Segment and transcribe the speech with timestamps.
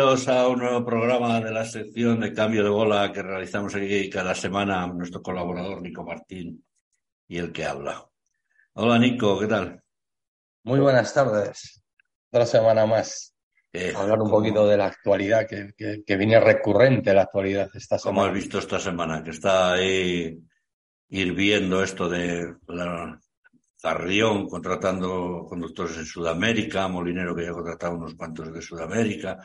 [0.00, 4.08] Bienvenidos a un nuevo programa de la sección de cambio de bola que realizamos aquí
[4.08, 6.64] cada semana nuestro colaborador Nico Martín
[7.28, 8.08] y el que habla.
[8.72, 9.82] Hola Nico, ¿qué tal?
[10.64, 11.84] Muy buenas tardes.
[12.30, 13.34] Otra semana más.
[13.74, 18.20] Eh, Hablar un poquito de la actualidad, que, que, viene recurrente la actualidad esta semana.
[18.20, 19.22] ¿Cómo has visto esta semana?
[19.22, 20.40] Que está ahí
[21.10, 23.20] hirviendo esto de la
[23.82, 29.38] Carrión contratando conductores en Sudamérica, Molinero que ya ha contratado unos cuantos de Sudamérica.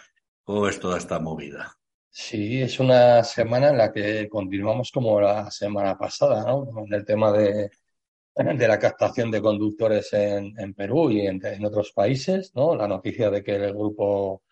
[0.45, 1.75] ¿Cómo es toda esta movida?
[2.07, 6.65] Sí, es una semana en la que continuamos como la semana pasada, ¿no?
[6.67, 7.71] Con el tema de,
[8.35, 12.75] de la captación de conductores en, Perú y en, otros países, ¿no?
[12.75, 14.43] La noticia de que el grupo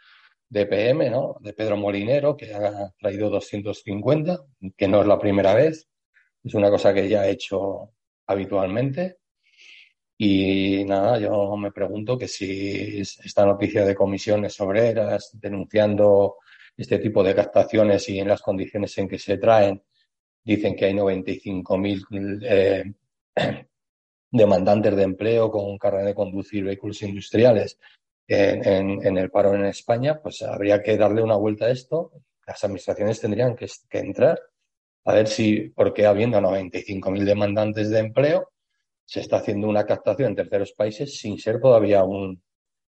[0.49, 1.37] DPM, ¿no?
[1.41, 4.39] De Pedro Molinero, que ha traído 250,
[4.75, 5.87] que no es la primera vez,
[6.43, 7.91] es una cosa que ya ha hecho
[8.25, 9.19] habitualmente.
[10.17, 16.37] Y nada, yo me pregunto que si esta noticia de comisiones obreras denunciando
[16.77, 19.81] este tipo de captaciones y en las condiciones en que se traen,
[20.43, 22.93] dicen que hay 95.000 eh,
[24.31, 27.79] demandantes de empleo con carga de conducir vehículos industriales
[28.27, 32.11] en, en, el paro en España, pues habría que darle una vuelta a esto.
[32.47, 34.39] Las administraciones tendrían que, que entrar
[35.05, 38.52] a ver si, porque habiendo 95.000 demandantes de empleo,
[39.05, 42.41] se está haciendo una captación en terceros países sin ser todavía un,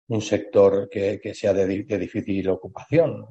[0.09, 3.27] un sector que, que sea de, de, difícil ocupación.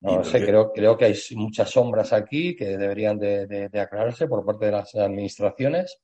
[0.00, 4.44] No sé, creo, creo que hay muchas sombras aquí que deberían de, de, aclararse por
[4.44, 5.98] parte de las administraciones.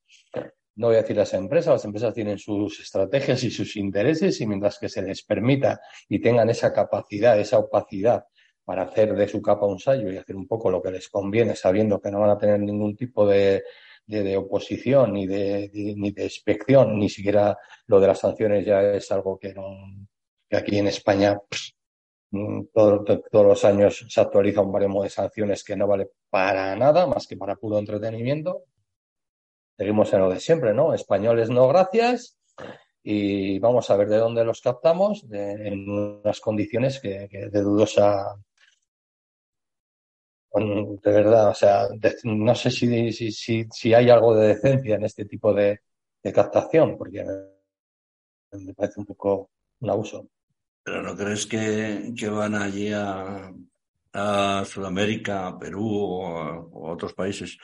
[0.75, 4.47] No voy a decir las empresas, las empresas tienen sus estrategias y sus intereses y
[4.47, 8.25] mientras que se les permita y tengan esa capacidad, esa opacidad
[8.65, 11.55] para hacer de su capa un sallo y hacer un poco lo que les conviene,
[11.55, 13.63] sabiendo que no van a tener ningún tipo de,
[14.05, 19.11] de, oposición ni de, ni de inspección, ni siquiera lo de las sanciones ya es
[19.11, 19.75] algo que, no,
[20.51, 21.75] aquí en España pues,
[22.73, 27.05] todo, todos los años se actualiza un baremo de sanciones que no vale para nada
[27.05, 28.63] más que para puro entretenimiento.
[29.77, 30.93] Seguimos en lo de siempre, ¿no?
[30.93, 32.37] Españoles no gracias
[33.03, 38.35] y vamos a ver de dónde los captamos de, en unas condiciones que de dudosa
[40.53, 44.95] de verdad, o sea, de, no sé si, si, si, si, hay algo de decencia
[44.95, 45.81] en este tipo de,
[46.21, 47.25] de captación, porque
[48.51, 49.49] me parece un poco
[49.79, 50.29] un abuso.
[50.83, 53.51] ¿Pero no crees que, que van allí a,
[54.13, 57.57] a Sudamérica, a Perú o a, o a, otros países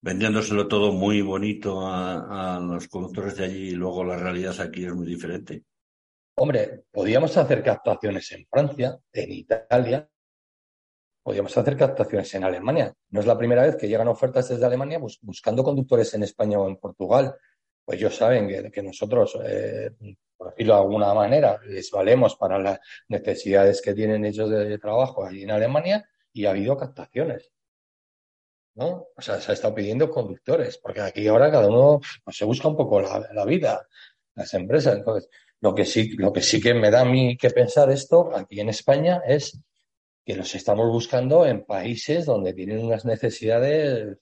[0.00, 4.84] vendiéndoselo todo muy bonito a, a los conductores de allí y luego la realidad aquí
[4.84, 5.62] es muy diferente?
[6.34, 10.08] Hombre, podíamos hacer captaciones en Francia, en Italia,
[11.22, 12.92] podríamos hacer captaciones en Alemania.
[13.10, 16.58] No es la primera vez que llegan ofertas desde Alemania bus buscando conductores en España
[16.58, 17.34] o en Portugal.
[17.84, 19.90] Pues ellos saben que, nosotros, eh,
[20.36, 25.24] por decirlo de alguna manera, les valemos para las necesidades que tienen ellos de, trabajo
[25.24, 27.50] allí en Alemania y ha habido captaciones.
[28.74, 29.08] ¿no?
[29.16, 32.68] O sea, se ha estado pidiendo conductores, porque aquí ahora cada uno pues, se busca
[32.68, 33.86] un poco la, vida,
[34.34, 34.96] las empresas.
[34.96, 35.28] Entonces,
[35.60, 38.60] lo que sí, lo que sí que me da a mí que pensar esto aquí
[38.60, 39.60] en España es
[40.24, 44.18] que los estamos buscando en países donde tienen unas necesidades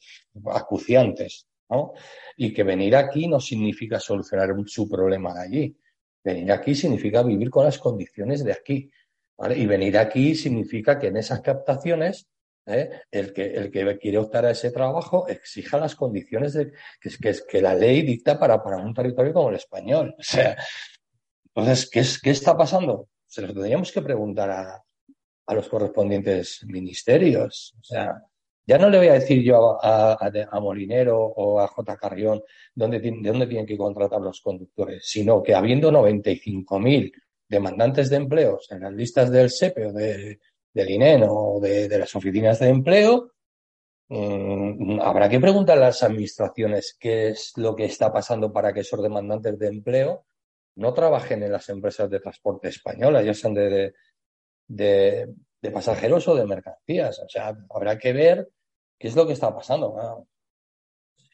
[0.47, 1.93] acuciantes, ¿no?
[2.37, 5.77] Y que venir aquí no significa solucionar su problema de allí.
[6.25, 8.91] Venir aquí significa vivir con las condiciones de aquí.
[9.37, 9.59] ¿vale?
[9.59, 12.28] Y venir aquí significa que en esas captaciones
[12.67, 12.91] ¿eh?
[13.11, 17.37] el, que, el que quiere optar a ese trabajo exija las condiciones de, que, que,
[17.49, 20.15] que la ley dicta para, para un territorio como el español.
[20.19, 20.56] O sea,
[21.55, 23.09] entonces, ¿qué, es, ¿qué está pasando?
[23.27, 24.84] Se lo tendríamos que preguntar a,
[25.50, 27.75] a los correspondientes ministerios.
[27.81, 28.22] O sea,
[28.65, 31.97] ya no le voy a decir yo a, a, Molinero o a J.
[31.97, 32.41] Carrión
[32.72, 37.12] dónde, de dónde tienen que contratar los conductores, sino que habiendo 95.000
[37.49, 40.38] demandantes de empleos en las listas del SEPE o de,
[40.73, 43.32] del INEN o de, de las oficinas de empleo,
[44.08, 48.81] mmm, habrá que preguntar a las administraciones qué es lo que está pasando para que
[48.81, 50.26] esos demandantes de empleo
[50.76, 53.93] no trabajen en las empresas de transporte españolas, ya sean de,
[54.70, 57.19] de pasajeros o de mercancías.
[57.19, 58.49] O sea, habrá que ver
[58.99, 59.94] qué es lo que está pasando.
[59.96, 60.26] ¿no?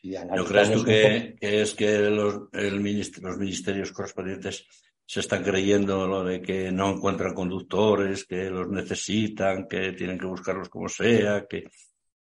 [0.00, 4.66] Si ¿No crees tú que, que, es que los, el los ministerios correspondientes
[5.04, 10.26] se están creyendo lo de que no encuentran conductores, que los necesitan, que tienen que
[10.26, 11.64] buscarlos como sea, que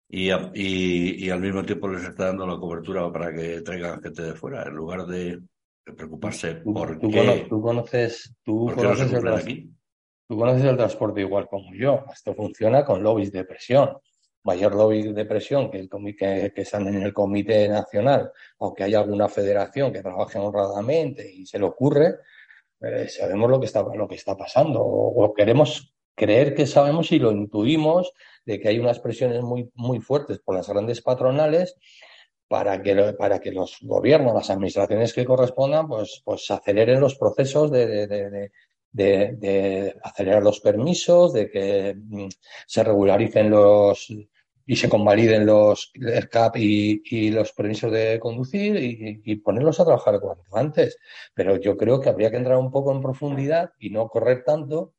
[0.09, 4.21] y, y, y al mismo tiempo les está dando la cobertura para que traigan gente
[4.21, 5.39] de fuera, en lugar de,
[5.85, 7.45] de preocuparse por ¿Tú, qué.
[7.49, 9.71] Tú conoces, tú conoces no el, aquí?
[10.33, 12.05] Tú conoces el transporte igual como yo.
[12.11, 13.99] Esto funciona con lobbies de presión.
[14.43, 18.83] Mayor lobby de presión que, el que, que están en el Comité Nacional o que
[18.83, 22.15] hay alguna federación que trabaje honradamente y se le ocurre,
[22.81, 27.19] Eh, sabemos lo que está, lo que está pasando o, queremos creer que sabemos y
[27.19, 28.11] lo intuimos
[28.43, 31.75] de que hay unas presiones muy, muy fuertes por las grandes patronales
[32.47, 37.69] para que, para que los gobiernos, las administraciones que correspondan, pues, pues aceleren los procesos
[37.71, 38.51] de,
[40.03, 42.27] acelerar los permisos, de que mm,
[42.67, 44.07] se regularicen los
[44.65, 50.19] y se convaliden los el CAP y, los permisos de conducir y, ponerlos a trabajar
[50.19, 50.97] cuanto antes.
[51.33, 54.93] Pero yo creo que habría que entrar un poco en profundidad y no correr tanto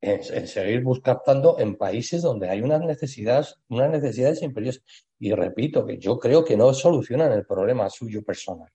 [0.00, 4.82] en, seguir buscando en países donde hay unas necesidades, unas necesidades imperiosas.
[5.18, 8.70] Y repito que yo creo que no solucionan el problema suyo personal.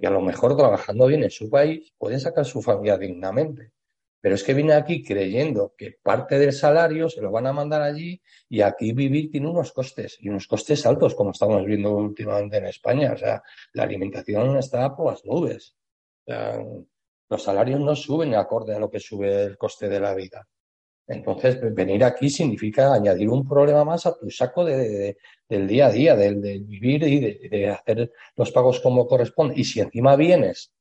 [0.00, 3.72] Que a lo mejor trabajando bien en su país pueden sacar su familia dignamente.
[4.22, 7.82] Pero es que viene aquí creyendo que parte del salario se lo van a mandar
[7.82, 12.58] allí y aquí vivir tiene unos costes y unos costes altos, como estamos viendo últimamente
[12.58, 13.12] en España.
[13.14, 13.42] O sea,
[13.72, 15.74] la alimentación está por las nubes.
[17.28, 20.46] los salarios no suben acorde a lo que sube el coste de la vida.
[21.08, 25.16] Entonces, venir aquí significa añadir un problema más a tu saco de,
[25.48, 29.54] del día a día, del, vivir y de, de, hacer los pagos como corresponde.
[29.56, 30.72] Y si encima vienes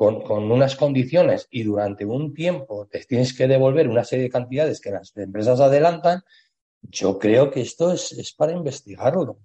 [0.00, 4.80] con, unas condiciones y durante un tiempo te tienes que devolver una serie de cantidades
[4.80, 6.22] que las empresas adelantan,
[6.80, 9.40] yo creo que esto es, para investigarlo.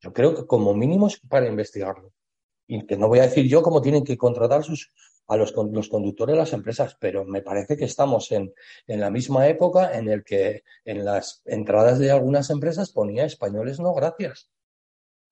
[0.00, 2.12] Yo creo que como mínimo es para investigarlo.
[2.68, 4.92] Y que no voy a decir yo cómo tienen que contratar sus,
[5.26, 8.54] a los, los conductores de las empresas, pero me parece que estamos en,
[8.86, 13.80] en la misma época en el que en las entradas de algunas empresas ponía españoles
[13.80, 14.48] no gracias.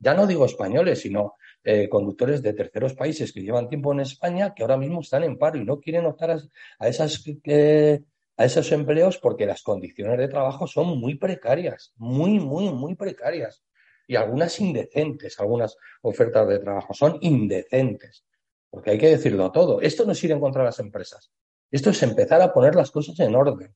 [0.01, 1.37] Ya no digo españoles, sino
[1.69, 5.37] eh, conductores de terceros países que llevan tiempo en España que ahora mismo están en
[5.37, 6.39] paro y no quieren optar
[6.79, 8.05] a, esas, eh,
[8.37, 13.65] a esos empleos porque las condiciones de trabajo son muy precarias, muy, muy, muy precarias.
[14.07, 18.25] Y algunas indecentes, algunas ofertas de trabajo son indecentes.
[18.71, 19.81] Porque hay que decirlo todo.
[19.81, 21.33] Esto no es ir en contra de las empresas.
[21.69, 23.75] Esto es empezar a poner las cosas en orden.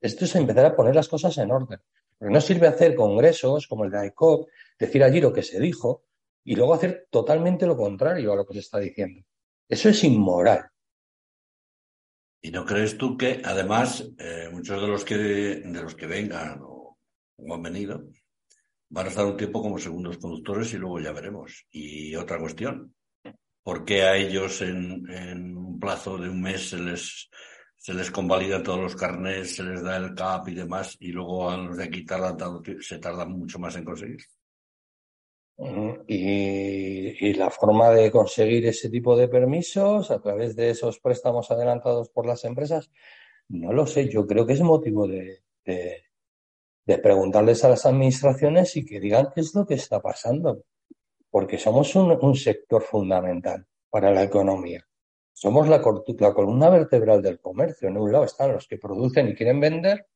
[0.00, 1.80] Esto es empezar a poner las cosas en orden.
[2.16, 4.48] Porque no sirve hacer congresos como el de ICOP,
[4.78, 6.04] decir allí lo que se dijo,
[6.44, 9.24] y luego hacer totalmente lo contrario a lo que se está diciendo.
[9.68, 10.68] Eso es inmoral.
[12.40, 16.60] ¿Y no crees tú que, además, eh, muchos de los que de los que vengan
[16.62, 16.98] o,
[17.52, 18.04] han venido
[18.88, 21.66] van a estar un tiempo como segundos conductores y luego ya veremos?
[21.70, 22.94] Y otra cuestión,
[23.62, 27.30] ¿por qué a ellos en, en un plazo de un mes se les
[27.82, 31.50] se les convalida todos los carnets, se les da el CAP y demás, y luego
[31.50, 32.06] a los de aquí
[32.80, 34.20] se tardan mucho más en conseguir?
[35.58, 42.08] Y, la forma de conseguir ese tipo de permisos a través de esos préstamos adelantados
[42.10, 42.90] por las empresas,
[43.48, 44.08] no lo sé.
[44.08, 45.42] Yo creo que es motivo de,
[47.02, 50.64] preguntarles a las administraciones y que digan qué es lo que está pasando.
[51.30, 54.86] Porque somos un, sector fundamental para la economía.
[55.32, 57.88] Somos la, la columna vertebral del comercio.
[57.88, 60.06] En un lado están los que producen y quieren vender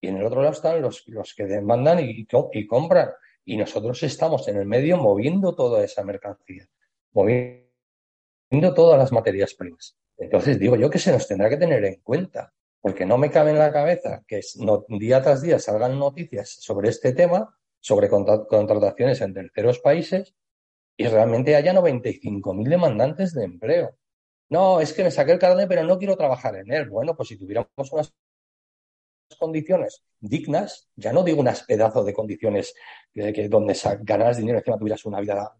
[0.00, 3.10] y en el otro lado están los, los que demandan y, y compran
[3.44, 6.68] y nosotros estamos en el medio moviendo toda esa mercancía,
[7.12, 9.96] moviendo todas las materias primas.
[10.16, 13.50] Entonces digo yo que se nos tendrá que tener en cuenta, porque no me cabe
[13.50, 14.40] en la cabeza que
[14.98, 20.34] día tras día salgan noticias sobre este tema, sobre contrataciones en terceros países,
[20.96, 23.96] y realmente haya 95.000 demandantes de empleo.
[24.50, 26.90] No, es que me saqué el carnet, pero no quiero trabajar en él.
[26.90, 28.12] Bueno, pues si tuviéramos unas
[29.36, 32.74] condiciones dignas, ya no digo unas pedazos de condiciones
[33.12, 35.56] que, donde ganaras dinero y encima tuvieras una vida,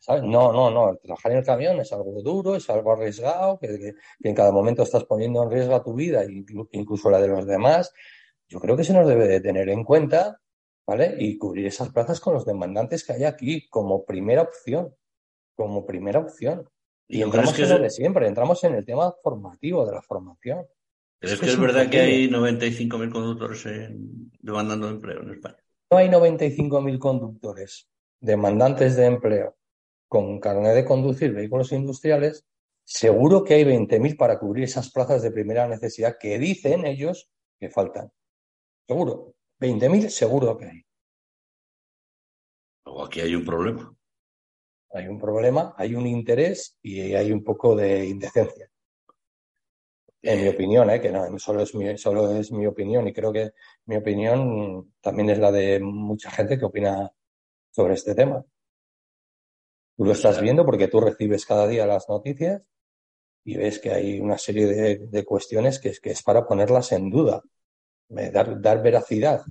[0.00, 0.22] ¿sabes?
[0.22, 0.96] No, no, no.
[0.96, 5.04] Trabajar en el camión es algo duro, es algo arriesgado, que, en cada momento estás
[5.04, 6.24] poniendo en riesgo tu vida,
[6.72, 7.92] incluso la de los demás.
[8.48, 10.40] Yo creo que se nos debe de tener en cuenta,
[10.86, 11.14] ¿vale?
[11.18, 14.94] Y cubrir esas plazas con los demandantes que hay aquí como primera opción,
[15.56, 16.68] como primera opción.
[17.08, 20.66] Y entramos en lo de siempre, entramos en el tema formativo de la formación.
[21.24, 23.64] ¿Es, que es, verdad que hay 95.000 conductores
[24.40, 25.56] demandando empleo en España?
[25.90, 27.88] No hay 95.000 conductores
[28.20, 29.56] demandantes de empleo
[30.08, 32.44] con carnet de conducir vehículos industriales.
[32.84, 37.70] Seguro que hay 20.000 para cubrir esas plazas de primera necesidad que dicen ellos que
[37.70, 38.12] faltan.
[38.86, 39.34] Seguro.
[39.60, 40.84] 20.000 seguro que hay.
[42.84, 43.96] Luego aquí hay un problema.
[44.90, 48.70] Hay un problema, hay un interés y hay un poco de indecencia
[50.24, 51.00] en mi opinión, ¿eh?
[51.00, 53.52] que no solo es, mi, solo es mi opinión y creo que
[53.86, 57.12] mi opinión también es la de mucha gente que opina
[57.70, 58.42] sobre este tema.
[59.96, 62.62] Tú lo estás viendo porque tú recibes cada día las noticias
[63.44, 67.10] y ves que hay una serie de, cuestiones que es, que es para ponerlas en
[67.10, 67.42] duda,
[68.08, 69.42] dar, dar veracidad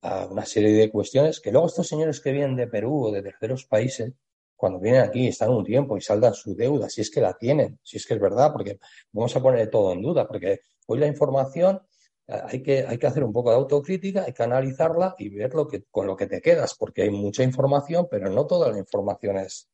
[0.00, 3.22] a una serie de cuestiones que luego estos señores que vienen de Perú o de
[3.22, 4.14] terceros países
[4.56, 7.78] cuando vienen aquí, están un tiempo y saldan su deuda, si es que la tienen,
[7.82, 8.78] si es que es verdad, porque
[9.12, 11.80] vamos a poner todo en duda, porque hoy la información
[12.26, 15.54] eh, hay que, hay que hacer un poco de autocrítica, hay que analizarla y ver
[15.54, 18.78] lo que, con lo que te quedas, porque hay mucha información, pero no toda la
[18.78, 19.68] información es,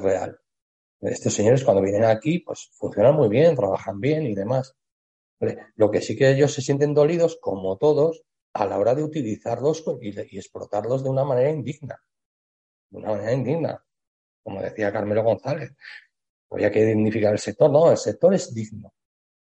[0.00, 0.38] real.
[1.00, 4.76] Estos señores cuando vienen aquí, pues funcionan muy bien, trabajan bien y demás.
[5.74, 8.22] Lo que sí que ellos se sienten dolidos, como todos,
[8.52, 12.00] a la hora de utilizarlos y explotarlos de una manera indigna.
[12.90, 13.84] De una manera indigna
[14.42, 15.72] como decía Carmelo González.
[16.50, 17.70] Había que dignificar el sector.
[17.70, 18.92] No, el sector es digno.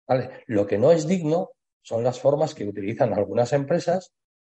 [0.07, 0.29] ¿vale?
[0.47, 4.11] Lo que no es digno son las formas que utilizan algunas empresas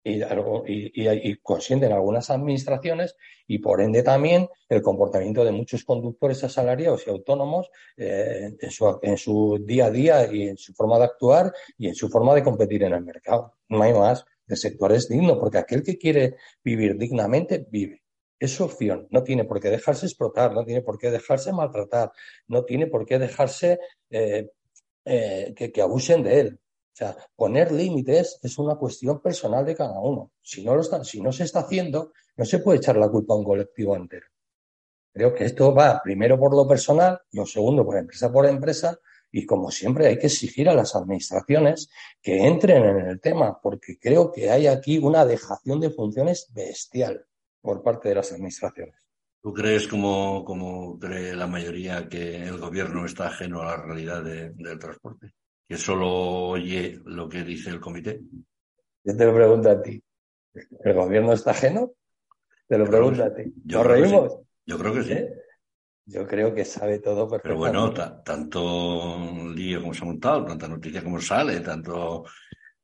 [0.05, 3.15] y, consienten algunas administraciones
[3.47, 8.99] y por ende también el comportamiento de muchos conductores asalariados y autónomos eh, en, su,
[9.01, 12.35] en, su, día a día y en su forma de actuar y en su forma
[12.35, 13.53] de competir en el mercado.
[13.69, 14.25] No hay más.
[14.45, 18.02] El sector es digno porque aquel que quiere vivir dignamente vive
[18.45, 22.11] es su opción, no tiene por qué dejarse explotar, no tiene por qué dejarse maltratar,
[22.47, 24.49] no tiene por qué dejarse eh,
[25.05, 26.59] eh, que, abusen de él.
[26.59, 30.31] O sea, poner límites es una cuestión personal de cada uno.
[30.41, 33.37] Si no, lo si no se está haciendo, no se puede echar la culpa a
[33.37, 34.27] un colectivo entero.
[35.13, 38.99] Creo que esto va primero por lo personal, lo segundo por empresa por empresa,
[39.31, 41.89] y como siempre hay que exigir a las administraciones
[42.21, 47.25] que entren en el tema, porque creo que hay aquí una dejación de funciones bestial
[47.63, 48.95] por parte de las administraciones.
[49.41, 54.23] ¿Tú crees, como, como cree la mayoría, que el gobierno está ajeno a la realidad
[54.23, 55.33] del transporte?
[55.67, 56.09] ¿Que solo
[56.49, 58.21] oye lo que dice el comité?
[59.03, 60.01] Yo te lo pregunto a ti.
[60.53, 61.93] ¿El gobierno está ajeno?
[62.67, 63.53] Te lo pregunto a ti.
[63.65, 64.39] ¿Nos reímos?
[64.65, 65.13] Yo creo que sí.
[65.13, 65.33] ¿Eh?
[66.05, 67.71] Yo creo que sabe todo perfectamente.
[67.71, 72.25] Pero bueno, tanto lío como se ha montado, tanta noticia como sale, tanto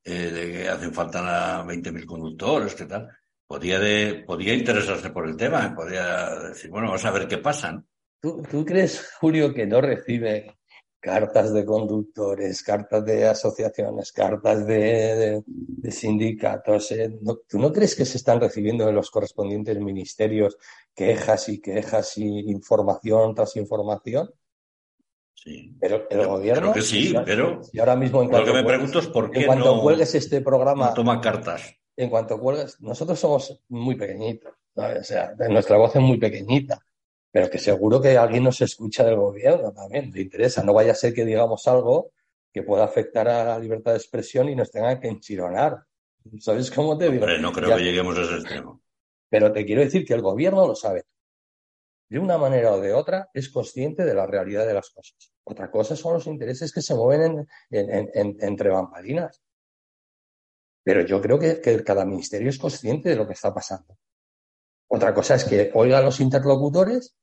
[0.04, 3.10] eh, de que hacen falta 20.000 conductores, ¿qué tal?
[3.50, 7.84] Podía, de, podía interesarse por el tema, podía decir, bueno, vamos a ver qué pasa.
[8.22, 10.60] ¿Tú, ¿Tú, crees, Julio, que no recibe
[11.00, 16.92] cartas de conductores, cartas de asociaciones, cartas de, de, sindicatos?
[16.92, 17.18] Eh?
[17.48, 20.56] ¿Tú no crees que se están recibiendo en los correspondientes ministerios
[20.94, 24.30] quejas y quejas y información tras información?
[25.34, 25.76] Sí.
[25.80, 26.62] Pero el gobierno.
[26.62, 27.62] Creo que sí, pero.
[27.74, 30.42] Y ahora mismo, en lo que me pregunto es por qué en cuanto no, este
[30.42, 30.90] programa.
[30.90, 36.02] No toma cartas en cuanto cuelgas, nosotros somos muy pequeñitos, o sea, nuestra voz es
[36.02, 36.80] muy pequeñita,
[37.30, 40.96] pero que seguro que alguien nos escucha del gobierno también, le interesa, no vaya a
[40.96, 42.14] ser que digamos algo
[42.54, 45.84] que pueda afectar a la libertad de expresión y nos tengan que enchironar.
[46.40, 47.26] ¿Sabes cómo te digo?
[47.26, 48.82] Hombre, no creo que lleguemos a ese extremo.
[49.30, 51.04] Pero te quiero decir que el gobierno lo sabe.
[52.08, 55.34] De una manera o de otra es consciente de la realidad de las cosas.
[55.44, 59.42] Otra cosa son los intereses que se mueven entre bambalinas.
[60.84, 63.98] Pero yo creo que, cada ministerio es consciente de lo que está pasando.
[64.88, 67.16] Otra cosa es que oiga a los interlocutores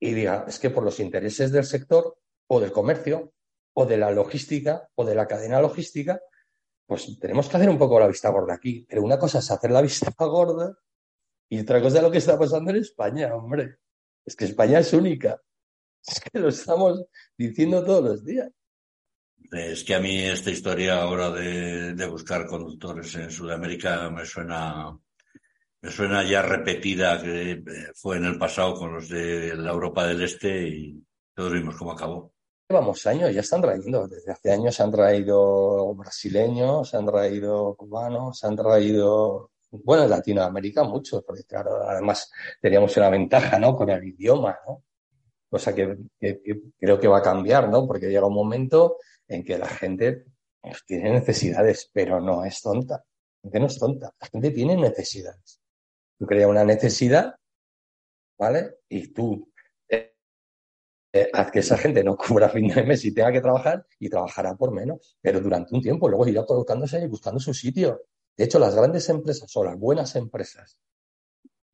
[0.00, 3.32] y diga, es que por los intereses del sector o del comercio
[3.74, 6.20] o de la logística o de la cadena logística,
[6.86, 8.86] pues tenemos que hacer un poco la vista gorda aquí.
[8.88, 10.76] Pero una cosa es hacer la vista gorda
[11.48, 13.78] y otra cosa es lo que está pasando en España, hombre.
[14.24, 15.40] Es que España es única.
[16.06, 17.04] Es que lo estamos
[17.36, 18.50] diciendo todos los días.
[19.52, 24.98] Es que a mí esta historia ahora de, buscar conductores en Sudamérica me suena,
[25.80, 27.62] me suena ya repetida que eh,
[27.94, 31.92] fue en el pasado con los de la Europa del Este y todos vimos cómo
[31.92, 32.32] acabó.
[32.68, 37.74] Llevamos años, ya están trayendo, desde hace años se han traído brasileños, se han traído
[37.76, 43.76] cubanos, se han traído, bueno, en Latinoamérica muchos, porque claro, además teníamos una ventaja, ¿no?
[43.76, 44.82] Con el idioma, ¿no?
[45.50, 46.40] Cosa que, que
[46.78, 47.86] creo que va a cambiar, ¿no?
[47.86, 48.96] Porque llega un momento
[49.28, 50.24] en que la gente
[50.60, 53.04] pues, tiene necesidades, pero no es tonta.
[53.42, 55.60] La gente no es tonta, la gente tiene necesidades.
[56.18, 57.34] Tú creas una necesidad,
[58.38, 58.78] ¿vale?
[58.88, 59.52] Y tú
[59.88, 60.14] eh,
[61.12, 64.08] eh, haz que esa gente no cubra fin de mes y tenga que trabajar y
[64.08, 68.02] trabajará por menos, pero durante un tiempo, luego irá colocándose y buscando su sitio.
[68.36, 70.78] De hecho, las grandes empresas o las buenas empresas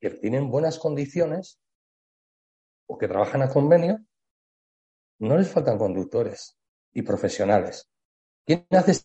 [0.00, 1.60] que tienen buenas condiciones
[2.86, 4.04] o que trabajan a convenio,
[5.20, 6.59] no les faltan conductores
[6.92, 7.88] y profesionales.
[8.44, 9.02] ¿Quién hace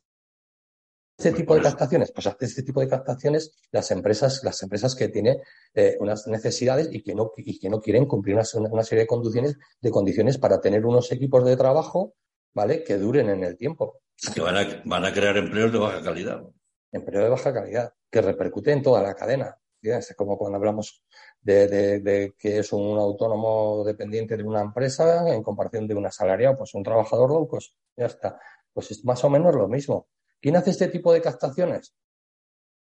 [1.18, 2.12] este tipo de captaciones?
[2.12, 5.38] Pues hace este tipo de captaciones las empresas, las empresas que tienen
[5.74, 9.08] eh, unas necesidades y que no, y que no quieren cumplir una, una, serie de
[9.08, 12.16] condiciones, de condiciones para tener unos equipos de trabajo,
[12.54, 12.84] ¿vale?
[12.84, 14.02] Que duren en el tiempo.
[14.34, 16.44] Que van a, van a crear empleos de baja calidad.
[16.92, 19.58] Empleo de baja calidad, que repercute en toda la cadena.
[19.82, 21.04] Es como cuando hablamos
[21.46, 26.74] de, que es un autónomo dependiente de una empresa en comparación de un asalariado, pues
[26.74, 27.48] un trabajador low
[27.96, 28.40] ya está.
[28.74, 30.08] Pues es más o menos lo mismo.
[30.42, 31.94] ¿Quién hace este tipo de captaciones?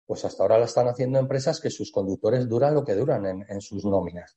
[0.04, 3.60] Pues hasta ahora lo están haciendo empresas que sus conductores duran lo que duran en,
[3.60, 4.36] sus nóminas.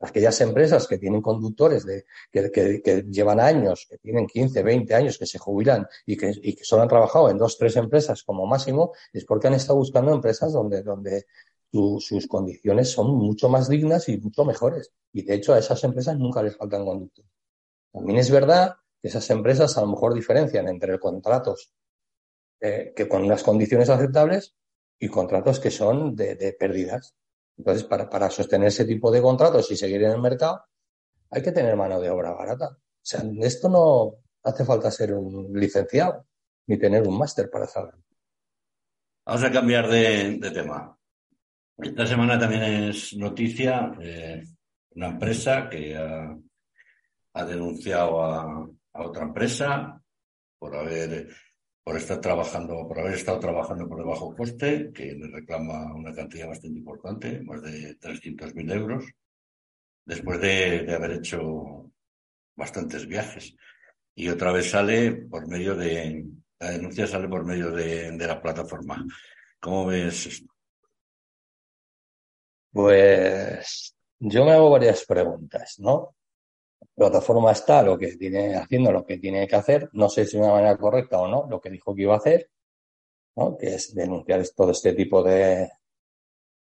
[0.00, 5.26] aquellas empresas que tienen conductores de, que, llevan años, que tienen 15, 20 años, que
[5.26, 8.92] se jubilan y que, y que solo han trabajado en dos, tres empresas como máximo,
[9.12, 11.26] es porque han estado buscando empresas donde, donde
[11.72, 14.92] sus condiciones son mucho más dignas y mucho mejores.
[15.12, 17.30] Y de hecho a esas empresas nunca les faltan conductores.
[17.92, 21.72] También es verdad que esas empresas a lo mejor diferencian entre contratos
[22.60, 24.54] eh, que con unas condiciones aceptables
[24.98, 27.14] y contratos que son de, pérdidas.
[27.56, 30.64] Entonces, para, para sostener ese tipo de contratos y seguir en el mercado,
[31.30, 32.68] hay que tener mano de obra barata.
[32.70, 36.26] O sea, esto no hace falta ser un licenciado
[36.66, 38.04] ni tener un máster para saberlo.
[39.24, 40.98] Vamos a cambiar de, tema.
[41.82, 44.44] Esta semana también es noticia eh,
[44.90, 50.02] una empresa que ha, denunciado a, otra empresa
[50.58, 51.28] por haber
[51.82, 56.48] por estar trabajando, por haber estado trabajando por debajo coste, que le reclama una cantidad
[56.48, 59.04] bastante importante, más de 300.000 euros,
[60.04, 61.90] después de, haber hecho
[62.54, 63.56] bastantes viajes.
[64.14, 66.26] Y otra vez sale por medio de,
[66.58, 69.02] la denuncia sale por medio de, de la plataforma.
[69.58, 70.59] ¿Cómo ves esto?
[72.72, 76.14] Pues yo me hago varias preguntas, ¿no?
[76.94, 80.42] plataforma está lo que tiene, haciendo lo que tiene que hacer, no sé si de
[80.42, 82.50] una manera correcta o no, lo que dijo que iba a hacer,
[83.36, 83.56] ¿no?
[83.56, 85.70] que es denunciar todo este tipo de,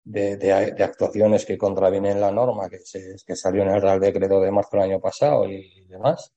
[0.04, 4.40] de, de, actuaciones que contravienen la norma que, se, que salió en el Real Decreto
[4.40, 6.32] de marzo del año pasado y demás.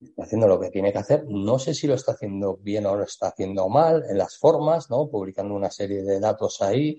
[0.00, 1.24] Está haciendo lo que tiene que hacer.
[1.28, 4.88] No sé si lo está haciendo bien o lo está haciendo mal en las formas,
[4.88, 5.08] ¿no?
[5.08, 6.98] Publicando una serie de datos ahí,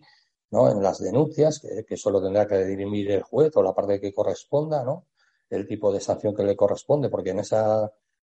[0.51, 0.69] ¿no?
[0.71, 4.13] En las denuncias, que, que solo tendrá que dirimir el juez o la parte que
[4.13, 5.07] corresponda, ¿no?
[5.51, 7.91] el tipo de sanción que le corresponde, porque en esa,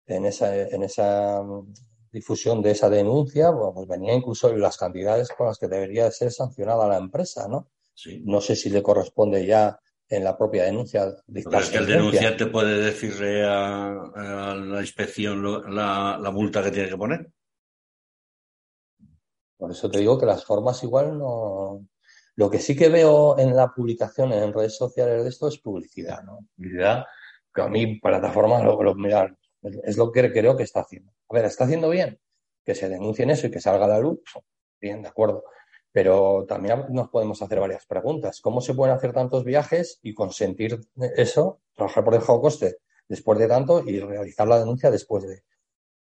[0.06, 1.74] en esa, en esa mm,
[2.12, 6.88] difusión de esa denuncia, pues venía incluso las cantidades con las que debería ser sancionada
[6.88, 7.70] la empresa, ¿no?
[7.94, 8.22] Sí.
[8.26, 11.16] No sé si le corresponde ya en la propia denuncia.
[11.26, 15.42] Pero es que el denunciante puede decirle a, la inspección
[15.74, 17.32] la, la, multa que tiene que poner.
[19.58, 21.88] Por eso te digo que las formas igual no,
[22.36, 26.24] lo que sí que veo en la publicación en redes sociales de esto es publicidad,
[26.24, 26.40] ¿no?
[26.56, 27.06] Publicidad
[27.54, 28.96] que a mí, plataforma, lo, lo,
[29.84, 31.14] es lo que creo que está haciendo.
[31.30, 32.20] A ver, ¿está haciendo bien?
[32.66, 34.20] Que se denuncien eso y que salga a la luz.
[34.82, 35.46] Bien, de acuerdo.
[35.92, 38.42] Pero también nos podemos hacer varias preguntas.
[38.42, 40.82] ¿Cómo se pueden hacer tantos viajes y consentir
[41.16, 45.44] eso, trabajar por debajo coste después de tanto y realizar la denuncia después de,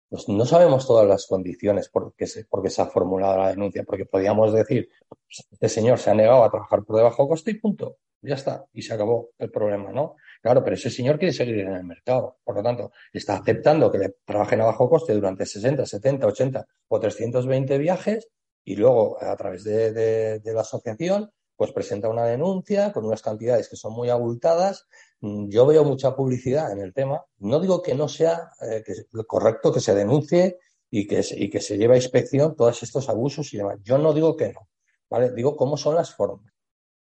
[0.10, 4.06] pues no sabemos todas las condiciones por qué se, se ha formulado la denuncia, porque
[4.06, 7.60] podríamos decir, pues, este señor se ha negado a trabajar por debajo de coste y
[7.60, 7.98] punto.
[8.22, 10.16] Ya está, y se acabó el problema, ¿no?
[10.42, 12.40] Claro, pero ese señor quiere seguir en el mercado.
[12.44, 16.68] Por lo tanto, está aceptando que le trabajen a bajo coste durante 60, 70, 80
[16.90, 18.28] o 320 viajes
[18.66, 23.76] y luego, a través de la asociación, pues presenta una denuncia con unas cantidades que
[23.76, 24.88] son muy abultadas
[25.22, 27.24] Mm, yo veo mucha publicidad en el tema.
[27.40, 28.84] No digo que no sea eh,
[29.28, 33.54] correcto que se denuncie y que, y que se lleve a inspección todos estos abusos
[33.54, 33.80] y demás.
[33.84, 34.68] Yo no digo que no.
[35.10, 35.32] ¿vale?
[35.32, 36.52] Digo cómo son las formas.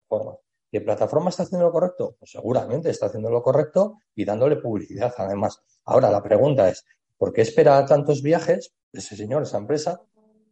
[0.08, 0.38] formas.
[0.72, 2.16] ¿Y plataforma está haciendo lo correcto?
[2.20, 5.62] Pues seguramente está haciendo lo correcto y dándole publicidad además.
[5.86, 6.86] Ahora la pregunta es,
[7.18, 10.02] ¿por qué espera tantos viajes ese señor, esa empresa?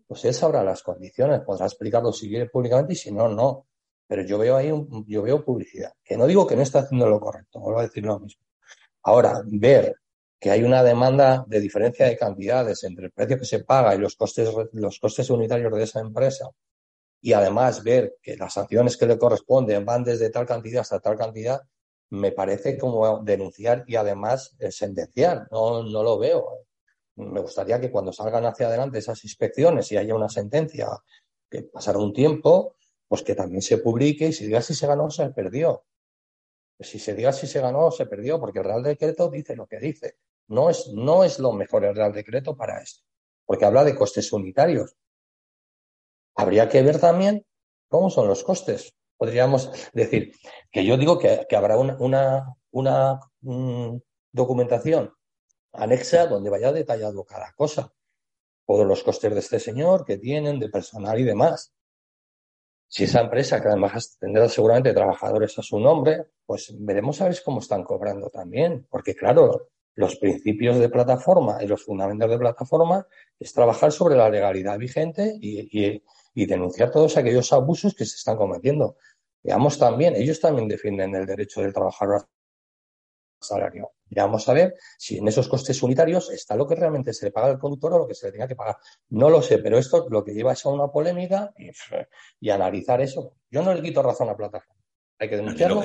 [0.08, 3.66] Pues él sabrá las condiciones, podrá explicarlo si quiere públicamente y si no, no.
[4.08, 4.72] Pero yo veo ahí,
[5.08, 5.94] yo veo publicidad.
[6.04, 8.44] Que no digo que no está haciendo lo correcto, vuelvo a decir lo mismo.
[9.04, 9.96] Ahora, ver
[10.40, 13.98] que hay una demanda de diferencia de cantidades entre el precio que se paga y
[13.98, 16.50] los costes, los costes unitarios de esa empresa,
[17.22, 21.18] y además ver que las sanciones que le corresponden van desde tal cantidad hasta tal
[21.18, 21.62] cantidad,
[22.12, 25.48] me parece como denunciar y además sentenciar.
[25.52, 26.66] No, no lo veo.
[27.16, 30.88] Me gustaría que cuando salgan hacia adelante esas inspecciones y haya una sentencia,
[31.50, 32.76] que pasara un tiempo,
[33.08, 35.86] pues que también se publique y si diga si se ganó o se perdió.
[36.80, 39.68] Si se diga si se ganó o se perdió, porque el Real Decreto dice lo
[39.68, 40.18] que dice.
[40.48, 43.04] No es, no es lo mejor el Real Decreto para esto,
[43.46, 44.96] porque habla de costes unitarios.
[46.36, 47.46] Habría que ver también
[47.88, 48.94] cómo son los costes.
[49.18, 50.34] Podríamos decir
[50.72, 53.98] que yo digo que, habrá una, una, una mm,
[54.32, 55.14] documentación
[55.72, 57.94] anexa donde vaya detallado cada cosa.
[58.68, 61.75] Todos los costes de este señor que tienen, de personal y demás.
[62.88, 67.38] Si esa empresa, que además tendrá seguramente trabajadores a su nombre, pues veremos a ver
[67.44, 68.88] cómo están cobrando también.
[68.90, 73.08] Porque claro, los principios de plataforma y los fundamentos de plataforma
[73.40, 76.02] es trabajar sobre la legalidad vigente y,
[76.46, 78.98] denunciar todos aquellos abusos que se están cometiendo.
[79.42, 82.28] Veamos también, ellos también defienden el derecho del trabajador
[83.40, 83.95] salario.
[84.16, 87.32] Ya vamos a ver si en esos costes unitarios está lo que realmente se le
[87.32, 88.78] paga al conductor o lo que se le tenga que pagar.
[89.10, 91.54] No lo sé, pero esto lo que lleva es a una polémica
[92.40, 93.36] y, analizar eso.
[93.52, 94.82] Yo no le quito razón a plataforma.
[95.20, 95.84] Hay que denunciarlo.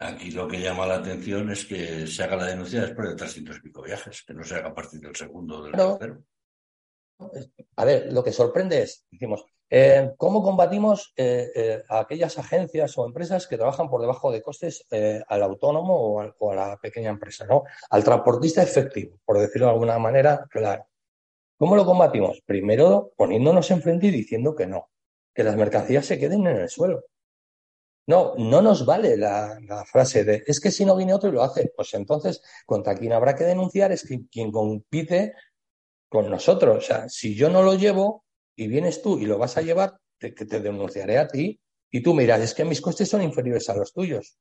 [0.00, 3.56] Aquí lo que llama la atención es que se haga la denuncia después de 300
[3.56, 6.22] y pico viajes, que no se haga a partir del segundo o del tercero.
[7.74, 12.96] A ver, lo que sorprende es, decimos, eh, ¿cómo combatimos eh, eh, a aquellas agencias
[12.96, 14.86] o empresas que trabajan por debajo de costes
[15.28, 15.94] al autónomo
[16.38, 17.64] o, a la pequeña empresa, ¿no?
[17.90, 20.86] Al transportista efectivo, por decirlo de alguna manera, claro.
[21.58, 22.40] ¿Cómo lo combatimos?
[22.46, 24.90] Primero poniéndonos enfrente y diciendo que no,
[25.34, 27.04] que las mercancías se queden en el suelo.
[28.06, 31.42] No, no nos vale la, frase de es que si no viene otro y lo
[31.42, 31.70] hace.
[31.76, 35.34] Pues entonces, contra quien habrá que denunciar es quien compite
[36.08, 36.78] con nosotros.
[36.78, 38.24] O sea, si yo no lo llevo
[38.58, 41.60] y vienes tú y lo vas a llevar, te, te denunciaré a ti
[41.92, 44.36] y tú miras, es que mis costes son inferiores a los tuyos.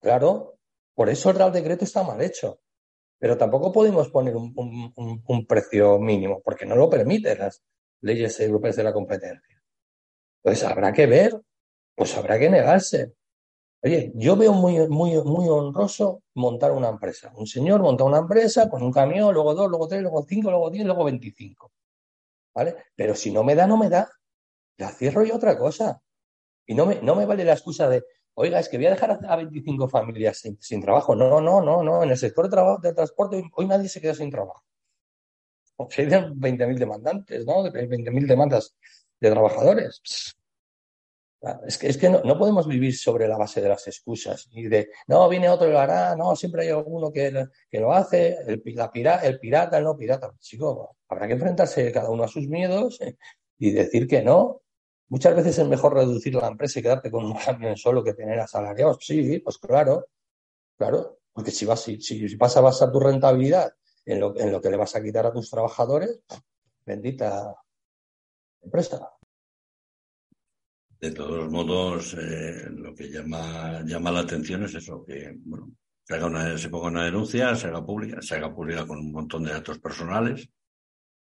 [0.00, 0.58] Claro,
[0.94, 2.58] por eso el Real Decreto está mal hecho.
[3.18, 7.62] Pero tampoco podemos poner un, precio mínimo, porque no lo permiten las
[8.00, 9.62] leyes europeas de la competencia.
[10.42, 11.40] Entonces habrá que ver,
[11.94, 13.14] pues habrá que negarse.
[13.80, 17.32] Oye, yo veo muy, muy, muy honroso montar una empresa.
[17.36, 20.68] Un señor monta una empresa con un camión, luego dos, luego tres, luego cinco, luego
[20.68, 21.72] diez, luego veinticinco.
[22.56, 22.74] ¿Vale?
[22.96, 24.10] Pero si no me da, no me da.
[24.78, 26.00] La cierro y otra cosa.
[26.66, 28.02] Y no me, no me vale la excusa de,
[28.34, 31.14] oiga, es que voy a dejar a 25 familias sin, trabajo.
[31.14, 32.02] No, no, no, no.
[32.02, 34.64] En el sector de, trabajo, de transporte hoy nadie se queda sin trabajo.
[35.90, 37.62] Se dicen 20.000 demandantes, ¿no?
[37.64, 38.74] 20.000 demandas
[39.20, 40.00] de trabajadores.
[41.66, 44.90] Es que, es que no, podemos vivir sobre la base de las excusas y de,
[45.06, 48.62] no, viene otro y lo hará, no, siempre hay alguno que, que lo hace, el,
[48.64, 50.32] el pirata, el no pirata.
[50.40, 53.16] Chico, habrá que enfrentarse cada uno a sus miedos eh,
[53.58, 54.62] y decir que no,
[55.08, 58.40] Muchas veces es mejor reducir la empresa y quedarte con un camión solo que tener
[58.40, 58.98] asalariados.
[59.00, 60.08] Sí, pues claro,
[60.76, 61.20] claro.
[61.32, 63.72] Porque si vas, si, si vas a basar tu rentabilidad
[64.04, 66.20] en lo, en lo que le vas a quitar a tus trabajadores,
[66.84, 67.54] bendita
[68.62, 69.15] empresa.
[71.00, 76.14] De todos modos, eh, lo que llama, llama la atención es eso, que bueno, se,
[76.14, 79.44] haga una, se ponga una denuncia, se haga pública, se haga pública con un montón
[79.44, 80.48] de datos personales.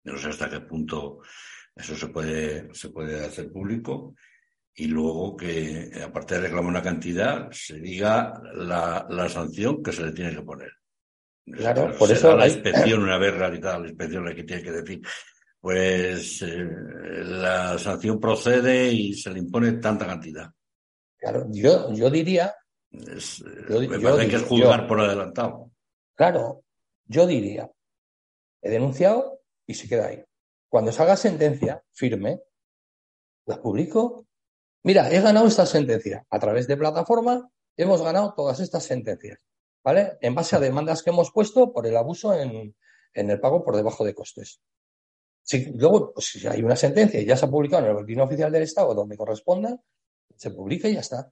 [0.04, 1.20] no sé hasta qué punto
[1.74, 4.14] eso se puede, se puede hacer público.
[4.74, 10.02] Y luego que, aparte de reclamar una cantidad, se diga la, la sanción que se
[10.02, 10.72] le tiene que poner.
[11.44, 12.36] Claro, por eso.
[12.36, 15.02] La inspección, una vez realizada la inspección, la que tiene que decir,
[15.62, 16.68] pues eh,
[17.24, 20.50] la sanción procede y se le impone tanta cantidad.
[21.16, 22.54] Claro, yo, yo diría.
[22.90, 25.70] Es, me parece que es juzgar por adelantado.
[26.14, 26.64] Claro,
[27.06, 27.70] yo diría,
[28.60, 30.24] he denunciado y se queda ahí.
[30.68, 32.40] Cuando salga sentencia firme,
[33.46, 34.26] la publico.
[34.82, 36.26] Mira, he ganado esta sentencia.
[36.28, 39.38] A través de plataforma hemos ganado todas estas sentencias.
[39.84, 40.18] ¿Vale?
[40.20, 42.74] En base a demandas que hemos puesto por el abuso en,
[43.14, 44.60] el pago por debajo de costes.
[45.42, 48.20] Si, luego, pues, si hay una sentencia y ya se ha publicado en el boletín
[48.20, 49.78] oficial del Estado donde corresponda,
[50.36, 51.30] se publica y ya está.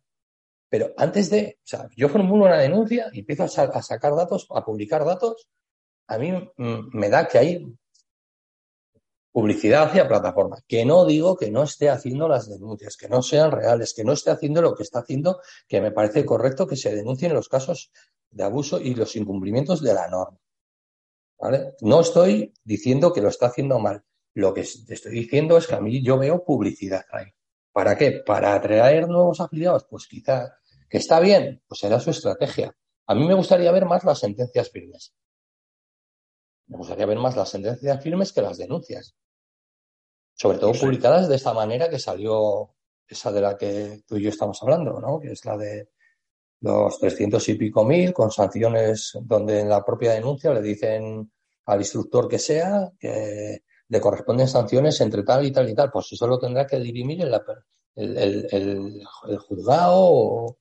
[0.68, 4.46] Pero antes de, o sea, yo formulo una denuncia y empiezo a, a sacar datos,
[4.50, 5.48] a publicar datos,
[6.06, 7.78] a mí me da que hay
[9.32, 10.58] publicidad hacia plataforma.
[10.66, 14.12] Que no digo que no esté haciendo las denuncias, que no sean reales, que no
[14.12, 17.90] esté haciendo lo que está haciendo, que me parece correcto que se denuncien los casos
[18.30, 20.38] de abuso y los incumplimientos de la norma.
[21.40, 21.74] ¿Vale?
[21.80, 24.04] No estoy diciendo que lo está haciendo mal.
[24.34, 27.26] Lo que estoy diciendo es que a mí yo veo publicidad ahí.
[27.72, 28.22] ¿Para qué?
[28.24, 29.86] ¿Para atraer nuevos afiliados?
[29.88, 32.76] Pues quizá que está bien, pues será su estrategia.
[33.06, 35.14] A mí me gustaría ver más las sentencias firmes.
[36.66, 39.16] Me gustaría ver más las sentencias firmes que las denuncias.
[40.34, 42.74] Sobre todo publicadas de esta manera que salió
[43.06, 45.18] esa de la que tú y yo estamos hablando, ¿no?
[45.18, 45.90] Que es la de
[46.60, 51.30] los 300 y pico mil con sanciones donde en la propia denuncia le dicen
[51.66, 55.90] al instructor que sea que le corresponden sanciones entre tal y tal y tal.
[55.90, 59.02] Pues eso lo tendrá que dirimir el, el,
[59.38, 60.56] juzgado o,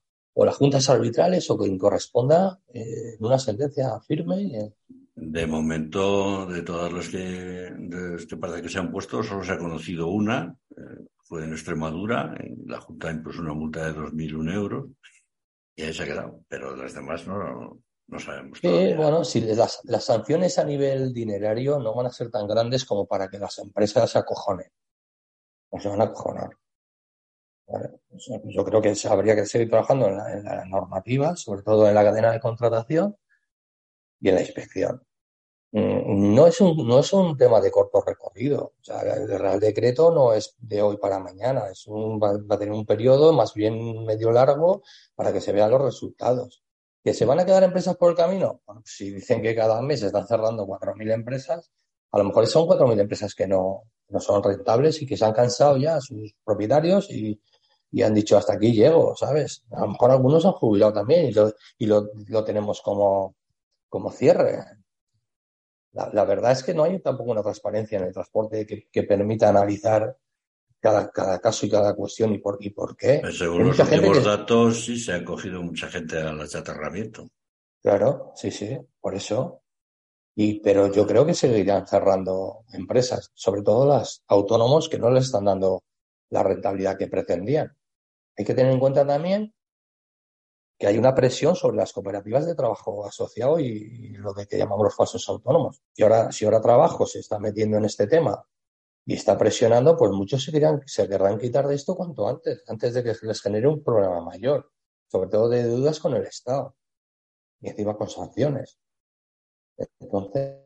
[0.45, 4.73] las juntas arbitrales o quien corresponda eh, una sentencia firme.
[5.15, 7.73] De momento, de todas las que,
[8.27, 12.37] que parece que se han puesto, solo se ha conocido una, eh, fue en Extremadura,
[12.39, 14.85] en la Junta impuso una multa de 2.001 euros
[15.79, 18.59] y ahí se ha quedado, pero las demás no, no sabemos.
[18.59, 22.83] Sí, bueno, si las, las, sanciones a nivel dinerario no van a ser tan grandes
[22.83, 24.69] como para que las empresas se acojonen.
[25.71, 26.49] No se van a acojonar.
[28.43, 31.95] Yo creo que habría que seguir trabajando en la, en la normativa, sobre todo en
[31.95, 33.15] la cadena de contratación
[34.19, 35.01] y en la inspección.
[35.71, 38.73] Mm, no es un, no es un tema de corto recorrido.
[38.79, 42.57] O sea, el Real Decreto no es de hoy para mañana, es un, va, a
[42.57, 44.83] tener un periodo más bien medio largo
[45.15, 46.63] para que se vean los resultados.
[47.03, 48.61] ¿Que se van a quedar empresas por el camino?
[48.83, 51.71] si dicen que cada mes están cerrando 4.000 empresas,
[52.11, 55.33] a lo mejor son 4.000 empresas que no, no son rentables y que se han
[55.33, 57.39] cansado ya sus propietarios y,
[57.91, 59.63] y han dicho hasta aquí llego, ¿sabes?
[59.71, 63.35] A lo mejor algunos han jubilado también y lo, y lo, tenemos como,
[63.87, 64.63] como cierre.
[65.93, 70.15] La, verdad es que no hay tampoco una transparencia en el transporte que, permita analizar
[70.79, 73.19] cada, cada, caso y cada cuestión y por, y por qué.
[73.21, 77.27] Pues según los últimos datos, sí se ha cogido mucha gente al achatarramiento.
[77.81, 79.63] Claro, sí, sí, por eso.
[80.35, 85.25] Y, pero yo creo que seguirán cerrando empresas, sobre todo las autónomos que no les
[85.25, 85.83] están dando
[86.29, 87.75] la rentabilidad que pretendían.
[88.37, 89.53] Hay que tener en cuenta también
[90.79, 94.95] que hay una presión sobre las cooperativas de trabajo asociado y, lo que, llamamos los
[94.95, 95.81] falsos autónomos.
[95.93, 98.41] Y ahora, si ahora trabajo se está metiendo en este tema
[99.05, 102.93] y está presionando, pues muchos se, querrán, se querrán quitar de esto cuanto antes, antes
[102.93, 104.71] de que les genere un problema mayor,
[105.11, 106.73] sobre todo de deudas con el Estado
[107.59, 108.79] y encima con sanciones.
[109.99, 110.59] Entonces,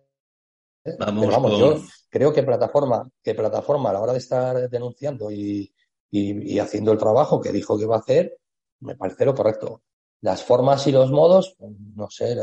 [0.99, 5.73] vamos, yo creo que plataforma, que plataforma a la hora de estar denunciando y,
[6.11, 8.37] y, haciendo el trabajo que dijo que iba a hacer,
[8.81, 9.81] me parece lo correcto.
[10.23, 12.33] Las formas y los modos, no sé,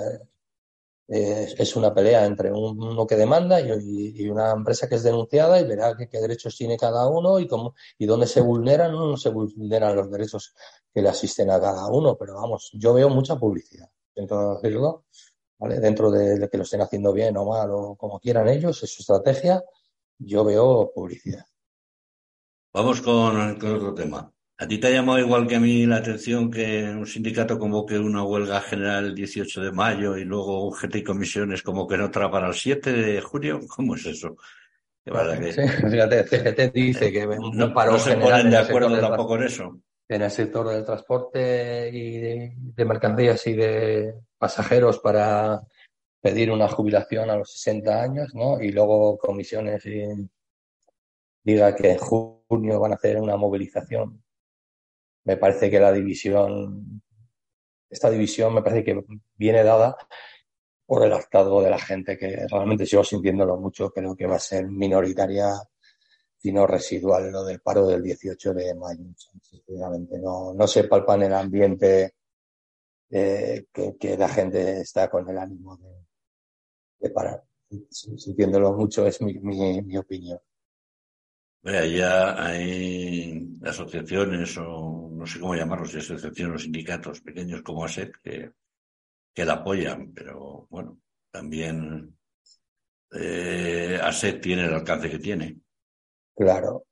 [1.09, 5.67] eh, es una pelea entre uno que demanda y, una empresa que es denunciada y
[5.67, 9.31] verá qué, derechos tiene cada uno y cómo y dónde se vulneran o no se
[9.31, 10.55] vulneran los derechos
[10.93, 12.19] que le asisten a cada uno.
[12.19, 15.07] Pero vamos, yo veo mucha publicidad, dentro de decirlo.
[15.59, 19.03] Dentro de, que lo estén haciendo bien o mal o como quieran ellos, es su
[19.03, 19.63] estrategia,
[20.19, 21.45] yo veo publicidad.
[22.73, 24.33] Vamos con, otro tema.
[24.61, 27.99] ¿A ti te ha llamado igual que a mí la atención que un sindicato convoque
[27.99, 31.97] una huelga general el 18 de mayo y luego un GT y comisiones como que
[31.97, 33.61] no para el 7 de junio?
[33.75, 34.37] ¿Cómo es eso?
[35.91, 39.81] fíjate, CGT dice que no, no se ponen de acuerdo tampoco en eso.
[40.07, 45.63] En el sector del transporte y de, mercancías y de pasajeros para
[46.21, 48.61] pedir una jubilación a los 60 años, ¿no?
[48.61, 50.05] Y luego comisiones y
[51.43, 54.23] diga que en junio van a hacer una movilización.
[55.25, 57.03] Me parece que la división,
[57.89, 59.05] esta división me parece que
[59.37, 59.97] viene dada
[60.87, 64.41] por el hartazgo de la gente, que realmente sigo sintiéndolo mucho, creo que va a
[64.41, 65.53] ser minoritaria
[66.43, 69.05] y no residual lo del paro del 18 de mayo.
[69.43, 72.15] Sinceramente, no, no se palpa en el ambiente
[73.11, 75.79] eh, que, la gente está con el ánimo
[76.99, 77.45] de, parar.
[77.91, 80.41] Sintiéndolo mucho es mi, mi opinión
[81.63, 88.53] ya hay asociaciones o no sé cómo llamarlos, asociaciones o sindicatos pequeños como ASET que,
[89.35, 90.99] que la apoyan, pero bueno,
[91.31, 92.17] también
[93.13, 95.59] eh, ASET tiene el alcance que tiene.
[96.35, 96.85] Claro.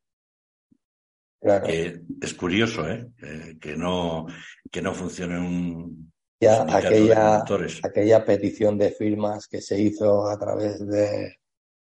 [1.41, 1.67] Claro.
[1.69, 3.13] es curioso, ¿eh?
[3.61, 4.27] que no
[4.73, 7.45] que no funcione un ya aquella
[7.83, 11.39] aquella petición de firmas que se hizo a través de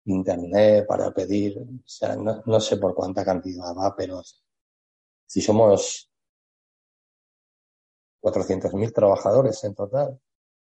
[0.06, 4.22] internet para pedir, o sea, no, sé por cuánta cantidad va, pero
[5.26, 6.10] si somos
[8.20, 10.20] 400.000 trabajadores en total,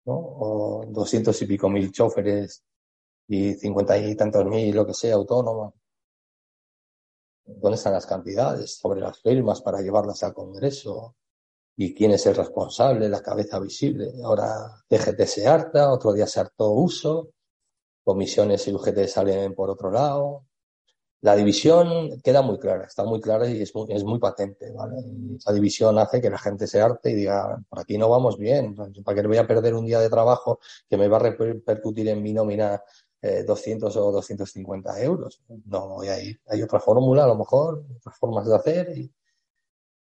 [0.06, 0.16] ¿no?
[0.16, 2.64] O 200 y pico mil choferes
[3.28, 5.74] y 50 y tantos mil, lo que sea, autónomos.
[7.46, 11.16] ¿Dónde están las cantidades sobre las firmas para llevarlas al Congreso?
[11.78, 14.12] ¿Y quién es el responsable, la cabeza visible?
[14.24, 17.30] Ahora DGT se harta, otro día se hartó uso,
[18.08, 20.46] comisiones y UGT salen por otro lado.
[21.20, 24.72] La división queda muy clara, está muy clara y es muy, es muy patente.
[24.72, 24.96] ¿vale?
[25.38, 28.76] esa división hace que la gente se arte y diga, por aquí no vamos bien,
[29.04, 32.24] ¿para qué voy a perder un día de trabajo que me va a repercutir en
[32.24, 32.82] mi nómina
[33.46, 35.42] 200 eh, o 250 euros?
[35.66, 36.40] No voy a ir.
[36.48, 39.12] Hay otra fórmula, a lo mejor, otras formas de hacer y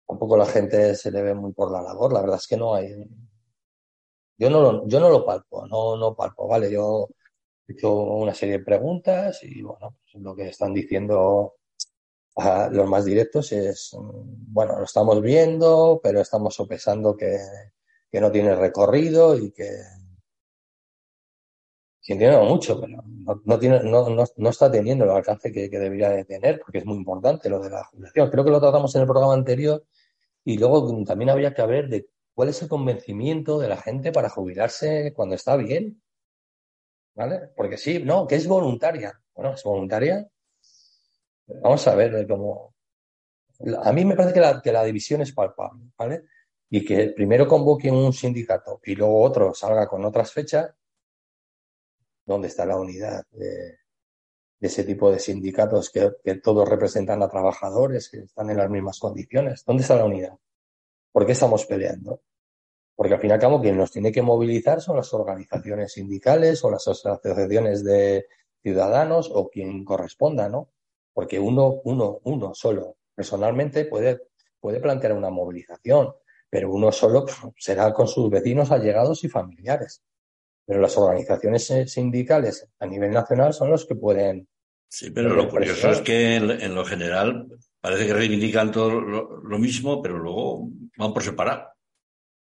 [0.07, 2.13] tampoco la gente se le ve muy por la labor.
[2.13, 3.05] La verdad es que no hay.
[4.39, 6.71] Yo no lo, yo no lo palpo, no, no palpo, ¿vale?
[6.71, 7.09] Yo
[7.73, 11.55] hecho una serie de preguntas y bueno, pues lo que están diciendo
[12.71, 17.39] los más directos es, mm, bueno, lo estamos viendo, pero estamos sopesando que,
[18.11, 19.69] que no tiene recorrido y que
[22.13, 23.03] entiendo mucho, pero
[23.45, 26.85] no, tiene, no, no, está teniendo el alcance que, que, debería de tener, porque es
[26.87, 28.31] muy importante lo de la jubilación.
[28.31, 29.85] Creo que lo tratamos en el programa anterior
[30.45, 34.29] y luego también habría que ver de cuál es el convencimiento de la gente para
[34.29, 36.03] jubilarse cuando está bien
[37.15, 37.51] ¿vale?
[37.57, 39.19] Porque sí, no, que es voluntaria.
[39.35, 40.29] Bueno, es voluntaria.
[41.47, 42.75] Vamos a ver cómo.
[43.83, 46.25] A mí me parece que la, que la división es palpable, ¿vale?
[46.71, 50.73] Y que primero convoquen un sindicato y luego otro salga con otras fechas,
[52.25, 53.79] ¿dónde está la unidad de,
[54.61, 58.99] ese tipo de sindicatos que, que, todos representan a trabajadores que están en las mismas
[58.99, 59.65] condiciones?
[59.65, 60.39] ¿Dónde está la unidad?
[61.13, 62.23] ¿Por qué estamos peleando?
[63.01, 66.63] Porque al fin y al cabo quien nos tiene que movilizar son las organizaciones sindicales
[66.65, 68.27] o las asociaciones de
[68.63, 70.69] ciudadanos o quien corresponda, ¿no?
[71.15, 74.21] Porque uno, uno, uno solo personalmente puede
[74.61, 76.15] puede plantear una movilización,
[76.49, 80.03] pero uno solo será con sus vecinos, allegados y familiares.
[80.67, 84.47] Pero las organizaciones eh, sindicales a nivel nacional son los que pueden.
[84.89, 87.47] Sí, pero lo curioso es que en, lo general
[87.81, 91.73] parece que reivindican todo lo, mismo, pero luego van por separar.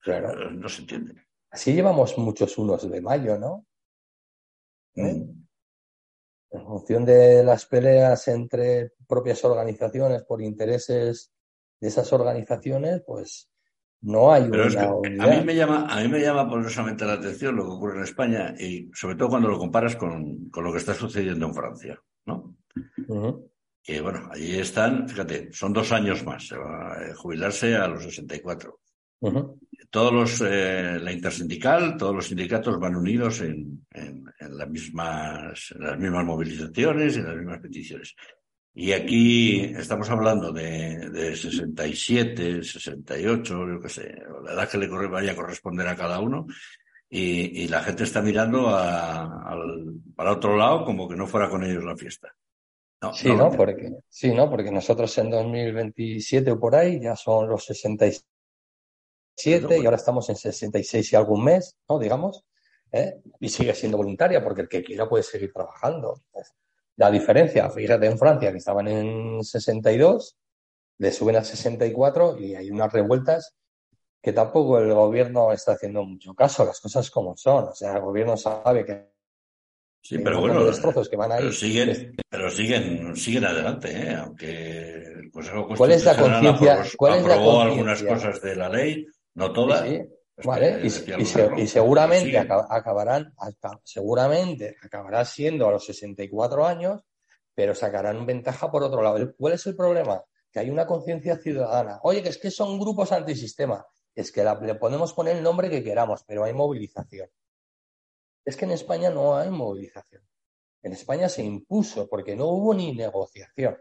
[0.02, 0.52] Claro.
[0.52, 1.14] No se entiende.
[1.50, 3.66] Así llevamos muchos unos de mayo, ¿no?
[4.96, 5.14] ¿Eh?
[5.14, 5.42] Mm.
[6.54, 11.32] En función de las peleas entre propias organizaciones por intereses
[11.80, 13.50] de esas organizaciones, pues
[14.02, 17.64] no hay una A mí me llama, a mí me llama poderosamente la atención lo
[17.64, 20.94] que ocurre en España y sobre todo cuando lo comparas con, con lo que está
[20.94, 22.58] sucediendo en Francia, ¿no?
[23.84, 28.04] Que bueno, allí están, fíjate, son dos años más, se va a jubilarse a los
[28.04, 28.80] 64.
[29.90, 35.74] Todos los, eh, la intersindical, todos los sindicatos van unidos en, en, en, las mismas,
[35.76, 38.16] en las mismas movilizaciones, en las mismas peticiones.
[38.74, 44.16] Y aquí estamos hablando de, de 67, 68, yo qué sé,
[44.46, 46.48] la edad que le vaya a corresponder a cada uno,
[47.10, 51.50] y, y la gente está mirando a, al, para otro lado como que no fuera
[51.50, 52.34] con ellos la fiesta.
[53.14, 54.50] sí, no, Porque, sí, ¿no?
[54.50, 58.26] Porque nosotros en 2027 o por ahí ya son los 67
[59.44, 62.00] y ahora estamos en 66 y algún mes, ¿no?
[62.00, 62.46] Digamos,
[62.92, 63.22] ¿eh?
[63.40, 66.22] y sigue siendo voluntaria porque el que quiera puede seguir trabajando.
[66.98, 70.38] La diferencia, fíjate en Francia, que estaban en 62,
[71.00, 73.56] le suben a 64 y hay unas revueltas
[74.22, 77.70] que tampoco el gobierno está haciendo mucho caso, las cosas como son.
[77.70, 79.12] O sea, el gobierno sabe que
[80.04, 84.16] Sí, pero bueno, destrozos que van Pero siguen, pero siguen, siguen adelante, ¿eh?
[84.16, 86.84] aunque el Consejo ¿Cuál es la conciencia?
[86.98, 89.88] ¿Cuál es aprobó algunas cosas de la ley, no todas.
[89.88, 90.02] Sí,
[90.44, 93.34] Vale, y, seguramente acabarán,
[93.84, 97.02] seguramente acabará siendo a los 64 años,
[97.54, 99.34] pero sacarán ventaja por otro lado.
[99.38, 100.24] ¿Cuál es el problema?
[100.52, 102.00] Que hay una conciencia ciudadana.
[102.04, 103.86] Oye, que es que son grupos antisistema.
[104.16, 107.30] Es que le podemos poner el nombre que queramos, pero hay movilización.
[108.44, 110.24] Es que en España no hay movilización.
[110.82, 113.78] En España se impuso porque no hubo ni negociación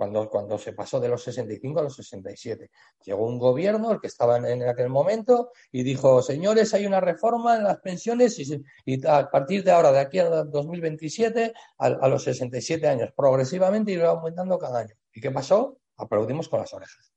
[0.00, 2.70] cuando, cuando se pasó de los 65 a los 67.
[3.04, 7.58] Llegó un gobierno, el que estaba en, aquel momento, y dijo, señores, hay una reforma
[7.58, 12.88] en las pensiones y, a partir de ahora, de aquí al 2027, a, los 67
[12.88, 14.94] años, progresivamente irá aumentando cada año.
[15.12, 15.76] ¿Y qué pasó?
[15.98, 17.12] Aplaudimos con las orejas.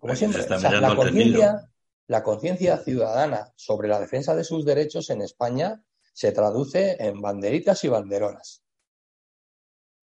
[0.00, 1.68] Como siempre, la conciencia
[2.06, 5.82] la conciencia ciudadana sobre la defensa de sus derechos en España
[6.14, 8.63] se traduce en banderitas y banderolas.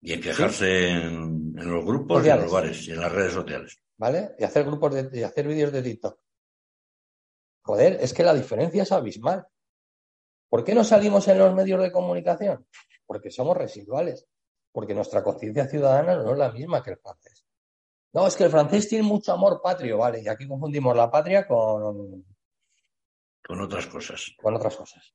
[0.02, 3.80] Y en quejarse en, los grupos y en los bares y en las redes sociales.
[3.96, 4.34] ¿Vale?
[4.36, 6.18] Y hacer grupos de, y hacer vídeos de TikTok.
[7.62, 9.46] Joder, es que la diferencia es abismal.
[10.48, 12.66] ¿Por qué no salimos en los medios de comunicación?
[13.06, 14.26] Porque somos residuales.
[14.72, 17.46] Porque nuestra conciencia ciudadana no es la misma que el francés.
[18.12, 20.20] No, es que el francés tiene mucho amor patrio, ¿vale?
[20.20, 22.26] Y aquí confundimos la patria con.
[23.46, 24.34] Con otras cosas.
[24.36, 25.14] Con otras cosas.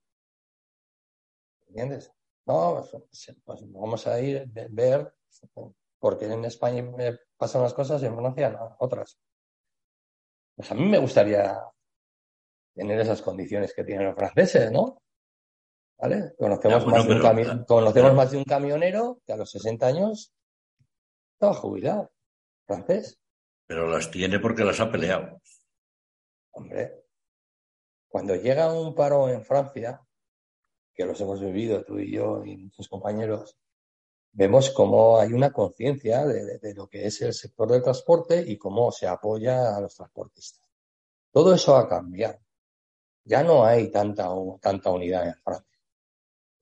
[1.67, 2.11] ¿Entiendes?
[2.47, 2.81] No,
[3.43, 5.13] pues, vamos a ir a ver,
[5.99, 9.19] porque en España me pasan unas cosas y en Francia no, otras.
[10.55, 11.61] Pues a mí me gustaría
[12.73, 15.01] tener esas condiciones que tienen los franceses, ¿no?
[15.97, 16.35] ¿Vale?
[16.37, 20.33] Conocemos, más, de un conocemos más de un camionero que a los 60 años
[21.33, 22.11] estaba jubilado,
[22.65, 23.19] francés.
[23.65, 25.41] Pero las tiene porque las ha peleado.
[26.51, 27.03] Hombre,
[28.07, 30.06] cuando llega un paro en Francia,
[30.97, 33.55] que los hemos vivido tú y yo y muchos compañeros,
[34.31, 38.91] vemos cómo hay una conciencia de, lo que es el sector del transporte y cómo
[38.91, 40.67] se apoya a los transportistas.
[41.31, 42.39] Todo eso ha cambiado.
[43.23, 44.27] Ya no hay tanta,
[44.59, 45.79] tanta unidad en Francia.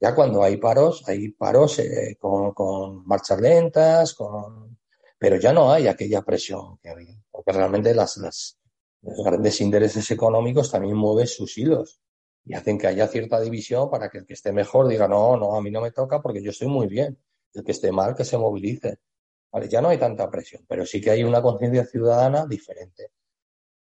[0.02, 4.78] Ya cuando hay paros, hay paros eh, con, marchas lentas, con...
[5.18, 8.60] pero ya no hay aquella presión que había, porque realmente las, las,
[9.02, 12.02] los grandes intereses económicos también mueven sus hilos
[12.46, 15.56] y hacen que haya cierta división para que el que esté mejor diga, no, no,
[15.56, 17.18] a mí no me toca porque yo estoy muy bien.
[17.54, 19.00] El que esté mal, que se movilice.
[19.52, 23.12] Vale, ya no hay tanta presión, pero sí que hay una conciencia ciudadana diferente.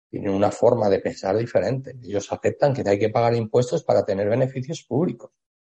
[0.09, 1.95] Tienen una forma de pensar diferente.
[2.01, 5.32] Ellos aceptan que hay que pagar impuestos para tener beneficios públicos.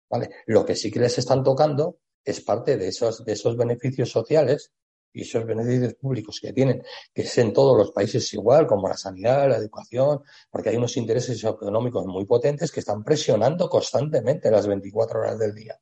[0.09, 0.29] ¿Vale?
[0.47, 4.71] Lo que sí que les están tocando es parte de esos, de esos beneficios sociales
[5.11, 6.83] y esos beneficios públicos que tienen,
[7.13, 10.95] que es en todos los países igual, como la sanidad, la educación, porque hay unos
[10.97, 15.79] intereses económicos muy potentes que están presionando constantemente las 24 horas del día.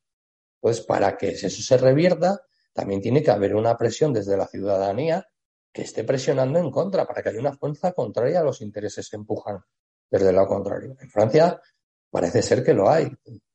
[0.60, 2.40] Pues para que eso se revierta,
[2.72, 5.26] también tiene que haber una presión desde la ciudadanía
[5.72, 9.16] que esté presionando en contra, para que haya una fuerza contraria a los intereses que
[9.16, 9.58] empujan
[10.10, 10.96] desde el lado contrario.
[11.00, 11.60] En Francia
[12.10, 13.10] parece ser que lo hay,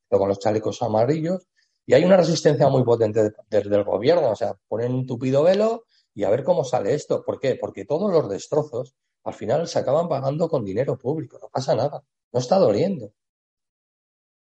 [0.08, 1.48] con los chalecos amarillos,
[1.86, 5.84] y hay una resistencia muy potente desde el gobierno, o sea, ponen un tupido velo
[6.14, 7.22] y a ver cómo sale esto.
[7.22, 7.56] ¿Por qué?
[7.56, 12.02] Porque todos los destrozos al final se acaban pagando con dinero público, no pasa nada,
[12.32, 13.12] no está doliendo.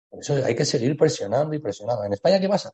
[0.09, 2.03] Por eso hay que seguir presionando y presionando.
[2.03, 2.73] ¿En España qué pasa?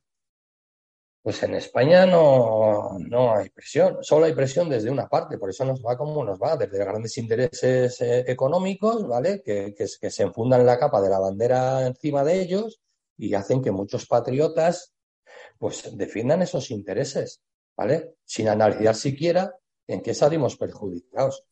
[1.21, 5.65] Pues en España no, no hay presión, solo hay presión desde una parte, por eso
[5.65, 9.41] nos va como nos va, desde grandes intereses eh, económicos, ¿vale?
[9.43, 12.79] Que, que, que se enfundan la capa de la bandera encima de ellos
[13.17, 14.93] y hacen que muchos patriotas
[15.57, 17.41] pues defiendan esos intereses,
[17.75, 18.15] ¿vale?
[18.23, 19.55] Sin analizar siquiera
[19.87, 21.45] en qué salimos perjudicados.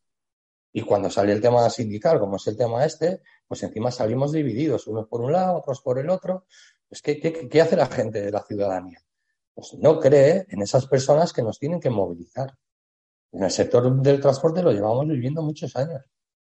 [0.71, 4.87] Y cuando sale el tema sindical, como es el tema este, pues encima salimos divididos,
[4.87, 6.45] unos por un lado, otros por el otro.
[6.89, 8.99] Pues, ¿qué, qué, hace la gente de la ciudadanía?
[9.53, 12.57] Pues no cree en esas personas que nos tienen que movilizar.
[13.31, 16.01] En el sector del transporte lo llevamos viviendo muchos años.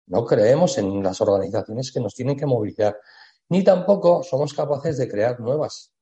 [0.07, 2.97] No creemos en las organizaciones que nos tienen que movilizar.
[3.49, 5.93] Ni tampoco somos capaces de crear nuevas,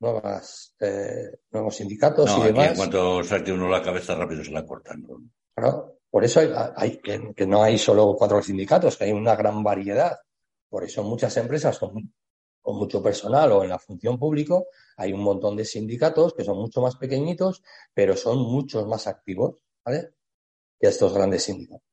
[0.00, 2.70] nuevas, eh, nuevos sindicatos y demás.
[2.70, 5.04] en cuanto salte uno la cabeza rápido se la cortan.
[5.54, 6.40] Claro, por eso
[6.76, 10.16] hay, que, no hay solo cuatro sindicatos, que hay una gran variedad.
[10.68, 12.12] Por eso muchas empresas con,
[12.64, 14.56] mucho personal o en la función pública
[14.96, 17.62] hay un montón de sindicatos que son mucho más pequeñitos,
[17.94, 20.14] pero son muchos más activos, ¿vale?
[20.80, 21.86] Que estos grandes sindicatos.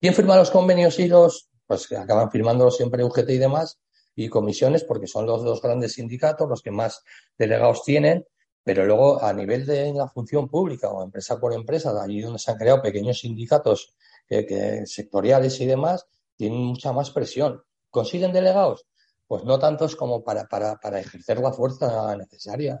[0.00, 1.50] ¿Quién firma los convenios y los?
[1.66, 3.80] Pues que acaban firmando siempre UGT y demás,
[4.16, 7.04] y comisiones, porque son los dos grandes sindicatos los que más
[7.38, 8.26] delegados tienen,
[8.64, 12.50] pero luego, a nivel de la función pública o empresa por empresa, allí donde se
[12.50, 13.94] han creado pequeños sindicatos
[14.26, 17.62] que, sectoriales y demás, tienen mucha más presión.
[17.90, 18.86] ¿Consiguen delegados?
[19.26, 22.80] Pues no tantos como para, para, para ejercer la fuerza necesaria,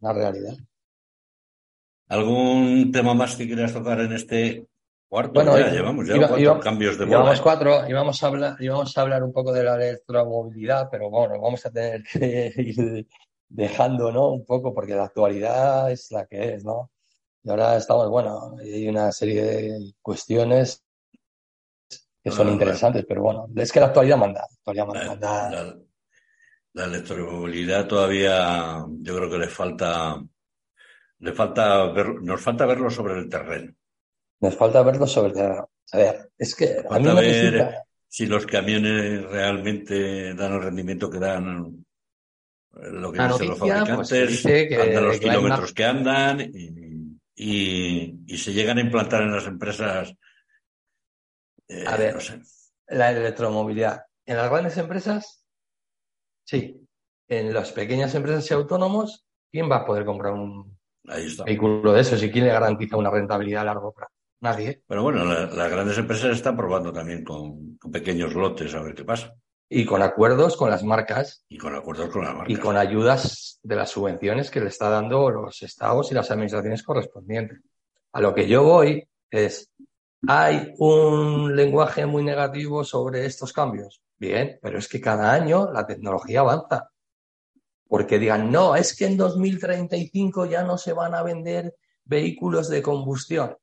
[0.00, 0.56] la realidad.
[2.08, 4.68] ¿Algún tema más que quieras tocar en este
[5.08, 5.32] cuarto?
[5.32, 7.18] Bueno, ya llevamos ya cuatro cambios de moda.
[7.18, 11.40] Llevamos cuatro, íbamos a, hablar, íbamos a hablar un poco de la electromovilidad, pero bueno,
[11.40, 13.06] vamos a tener que ir
[13.48, 14.28] dejando, ¿no?
[14.30, 16.90] Un poco, porque la actualidad es la que es, ¿no?
[17.42, 20.84] Y ahora estamos, bueno, hay una serie de cuestiones
[22.26, 24.48] que son interesantes, pero bueno, es que la actualidad manda.
[24.74, 25.76] La, manda.
[26.72, 30.20] La, electromovilidad todavía, yo creo que le falta,
[31.20, 33.75] le falta ver, nos falta verlo sobre el terreno.
[34.40, 35.70] Nos falta verlo sobre terreno.
[35.92, 37.74] A ver, es que a mí ver
[38.08, 41.84] si los camiones realmente dan el rendimiento que dan
[42.72, 48.52] lo que dicen los pues, fabricantes, que, andan los kilómetros que andan y, y, se
[48.52, 50.14] llegan a implantar en las empresas.
[51.68, 52.16] Eh, a ver,
[52.88, 54.02] la electromovilidad.
[54.26, 55.44] En las grandes empresas,
[56.44, 56.82] sí.
[57.28, 60.78] En las pequeñas empresas y autónomos, ¿quién va a poder comprar un
[61.44, 64.15] vehículo de esos y quién le garantiza una rentabilidad a largo plazo?
[64.40, 64.82] Nadie.
[64.86, 69.34] Pero bueno, las grandes empresas están probando también con pequeños lotes a ver qué pasa.
[69.68, 71.44] Y con acuerdos con las marcas.
[71.48, 72.56] Y con acuerdos con las marcas.
[72.56, 76.82] Y con ayudas de las subvenciones que le está dando los estados y las administraciones
[76.82, 77.60] correspondientes.
[78.12, 79.72] A lo que yo voy es,
[80.28, 84.02] hay un lenguaje muy negativo sobre estos cambios.
[84.18, 86.90] Bien, pero es que cada año la tecnología avanza.
[87.88, 91.74] Porque digan, no, es que en 2035 ya no se van a vender
[92.04, 93.56] vehículos de combustión.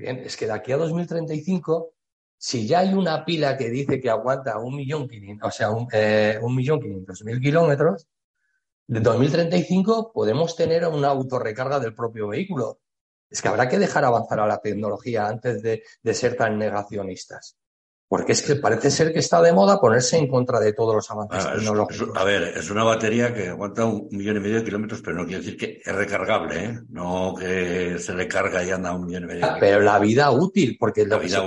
[0.00, 1.92] Bien, es que de aquí a 2035
[2.38, 5.88] si ya hay una pila que dice que aguanta un millón quinientos, o sea, un,
[5.92, 8.08] eh, millón quinientos mil kilómetros,
[8.86, 12.80] de 2035 podemos tener una autorrecarga del propio vehículo.
[13.28, 17.59] Es que habrá que dejar avanzar a la tecnología antes de ser tan negacionistas.
[18.10, 21.08] Porque es que parece ser que está de moda ponerse en contra de todos los
[21.12, 22.08] avances ah, tecnológicos.
[22.16, 25.26] a ver, es una batería que aguanta un millón y medio de kilómetros, pero no
[25.26, 26.80] quiere decir que es recargable, ¿eh?
[26.88, 29.46] No que se le carga y anda un millón y medio.
[29.46, 31.38] Ah, pero la vida útil, porque lo que, se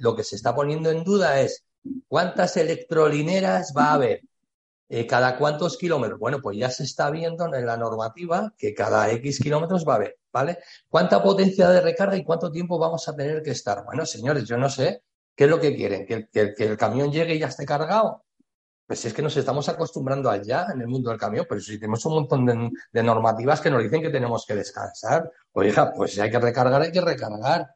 [0.00, 1.64] lo que se está poniendo en duda es
[2.08, 4.22] cuántas electrolineras va a haber,
[4.88, 6.18] eh, cada cuántos kilómetros.
[6.18, 9.96] Bueno, pues ya se está viendo en la normativa que cada X kilómetros va a
[9.96, 10.58] haber, ¿vale?
[10.88, 13.84] ¿Cuánta potencia de recarga y cuánto tiempo vamos a tener que estar?
[13.84, 15.04] Bueno, señores, yo no sé
[15.40, 16.04] ¿Qué es lo que quieren?
[16.04, 18.26] ¿Que, el camión llegue y ya esté cargado?
[18.86, 22.04] Pues es que nos estamos acostumbrando allá en el mundo del camión, pero si tenemos
[22.04, 22.44] un montón
[22.92, 25.32] de, normativas que nos dicen que tenemos que descansar.
[25.52, 27.70] Oiga, pues si hay que recargar, hay que recargar.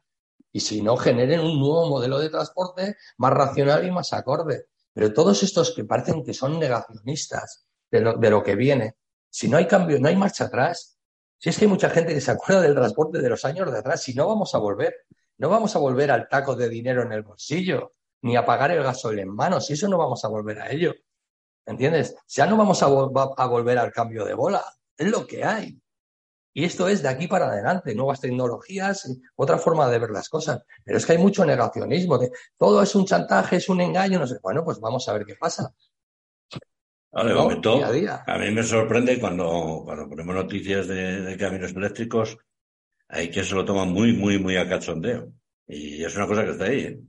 [0.51, 4.67] Y si no, generen un nuevo modelo de transporte más racional y más acorde.
[4.93, 8.97] Pero todos estos que parecen que son negacionistas de lo, de lo que viene,
[9.27, 10.99] si no hay cambio, no hay marcha atrás.
[11.39, 13.79] Si es que hay mucha gente que se acuerda del transporte de los años de
[13.79, 14.93] atrás, si no vamos a volver.
[15.37, 18.83] No vamos a volver al taco de dinero en el bolsillo, ni a pagar el
[18.83, 20.93] gasoil en manos, y eso no vamos a volver a ello.
[21.65, 22.15] ¿Entiendes?
[22.27, 24.63] Ya no vamos a, a volver al cambio de bola,
[24.97, 25.79] es lo que hay.
[26.57, 30.63] Y esto es de aquí para adelante, nuevas tecnologías, otra forma de ver las cosas.
[30.85, 34.27] Pero es que hay mucho negacionismo, de todo es un chantaje, es un engaño, no
[34.27, 34.37] sé.
[34.41, 35.73] Bueno, pues vamos a ver qué pasa.
[37.11, 42.37] Momento, a, mí me sorprende cuando, cuando ponemos noticias de, de caminos eléctricos,
[43.15, 45.31] hay que se lo toma muy, muy, muy a cachondeo.
[45.67, 46.79] Y es una cosa que está ahí.
[46.81, 46.99] ¿eh?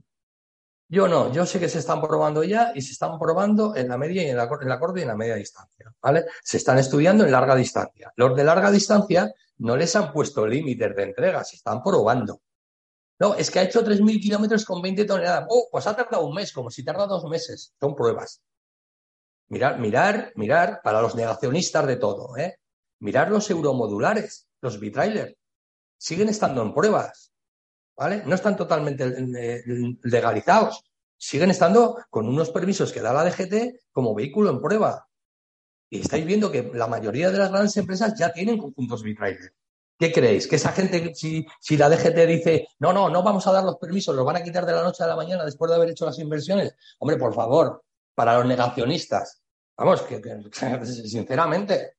[0.89, 3.97] Yo no, yo sé que se están probando ya y se están probando en la
[3.97, 6.25] media y en la, en la corta y en la media distancia, ¿vale?
[6.41, 8.13] Se están estudiando en larga distancia.
[8.15, 12.41] Los de larga distancia no les han puesto límites de entrega, se están probando.
[13.19, 15.47] No, es que ha hecho 3.000 kilómetros con 20 toneladas.
[15.49, 17.73] Oh, pues ha tardado un mes, como si tarda dos meses.
[17.79, 18.41] Son pruebas.
[19.49, 22.59] Mirar, mirar, mirar, para los negacionistas de todo, ¿eh?
[22.99, 25.35] Mirar los euromodulares, los bitrailers.
[25.97, 27.33] Siguen estando en pruebas.
[27.97, 28.21] ¿vale?
[28.25, 29.63] No están totalmente eh,
[30.03, 30.83] legalizados.
[31.17, 35.07] Siguen estando con unos permisos que da la DGT como vehículo en prueba.
[35.89, 39.53] Y estáis viendo que la mayoría de las grandes empresas ya tienen conjuntos bitrailer.
[39.97, 40.47] ¿Qué creéis?
[40.47, 43.77] ¿Que esa gente, si, si, la DGT dice, no, no, no vamos a dar los
[43.77, 46.05] permisos, los van a quitar de la noche a la mañana después de haber hecho
[46.05, 46.75] las inversiones?
[46.99, 47.83] Hombre, por favor,
[48.13, 49.41] para los negacionistas,
[49.75, 50.21] vamos, que,
[50.85, 51.93] sinceramente,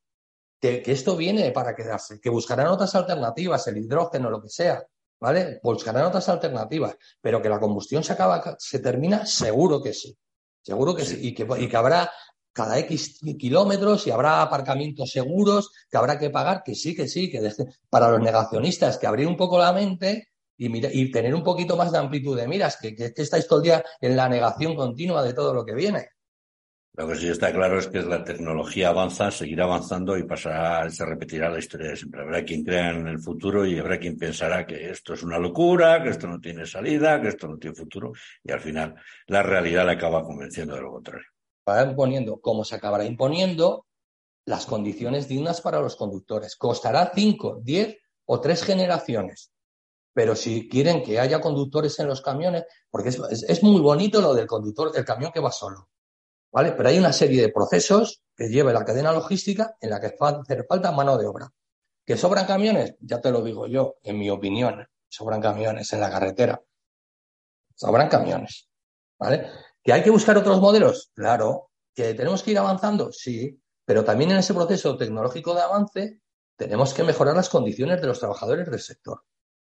[0.61, 4.85] que, esto viene para quedarse, que buscarán otras alternativas, el hidrógeno, lo que sea.
[5.21, 5.61] ¿vale?
[5.63, 10.17] Buscarán otras alternativas, pero que la combustión se acaba, se termina, seguro que sí.
[10.63, 11.19] Seguro que sí.
[11.21, 12.11] Y, que, y que habrá
[12.53, 17.31] cada X kilómetros y habrá aparcamientos seguros, que habrá que pagar, que sí, que sí,
[17.31, 17.41] que
[17.89, 21.93] para los negacionistas, que abrir un poco la mente y, y tener un poquito más
[21.93, 25.23] de amplitud de miras, que, que, que estáis todo el día en la negación continua
[25.23, 26.09] de todo lo que viene.
[26.99, 31.07] Lo que sí está claro es que la tecnología avanza, seguirá avanzando y pasará, se
[31.07, 32.23] repetirá la historia de siempre.
[32.23, 36.03] Habrá quien crea en el futuro y habrá quien pensará que esto es una locura,
[36.03, 38.11] que esto no tiene salida, que esto no tiene futuro
[38.43, 38.97] y al final
[39.29, 41.29] la realidad le acaba convenciendo de lo contrario.
[41.69, 43.87] Va imponiendo, como se acabará imponiendo,
[44.45, 46.57] las condiciones dignas para los conductores.
[46.57, 47.97] Costará cinco, diez
[48.27, 49.53] o tres generaciones.
[50.13, 54.21] Pero si quieren que haya conductores en los camiones, porque es, es, es muy bonito
[54.21, 55.89] lo del conductor, el camión que va solo
[56.51, 56.73] ¿vale?
[56.73, 60.65] Pero hay una serie de procesos que lleva la cadena logística en la que hace
[60.65, 61.53] falta mano de obra.
[62.05, 62.95] ¿Que sobran camiones?
[63.01, 66.63] Ya te lo digo yo, en mi opinión, sobran camiones en la carretera.
[67.75, 68.69] Sobran camiones,
[69.19, 69.51] ¿vale?
[69.83, 71.11] ¿Que hay que buscar otros modelos?
[71.15, 71.71] Claro.
[71.95, 73.13] ¿Que tenemos que ir avanzando?
[73.13, 73.61] Sí.
[73.85, 76.21] Pero también en ese proceso tecnológico de avance
[76.57, 79.25] tenemos que mejorar las condiciones de los trabajadores del sector.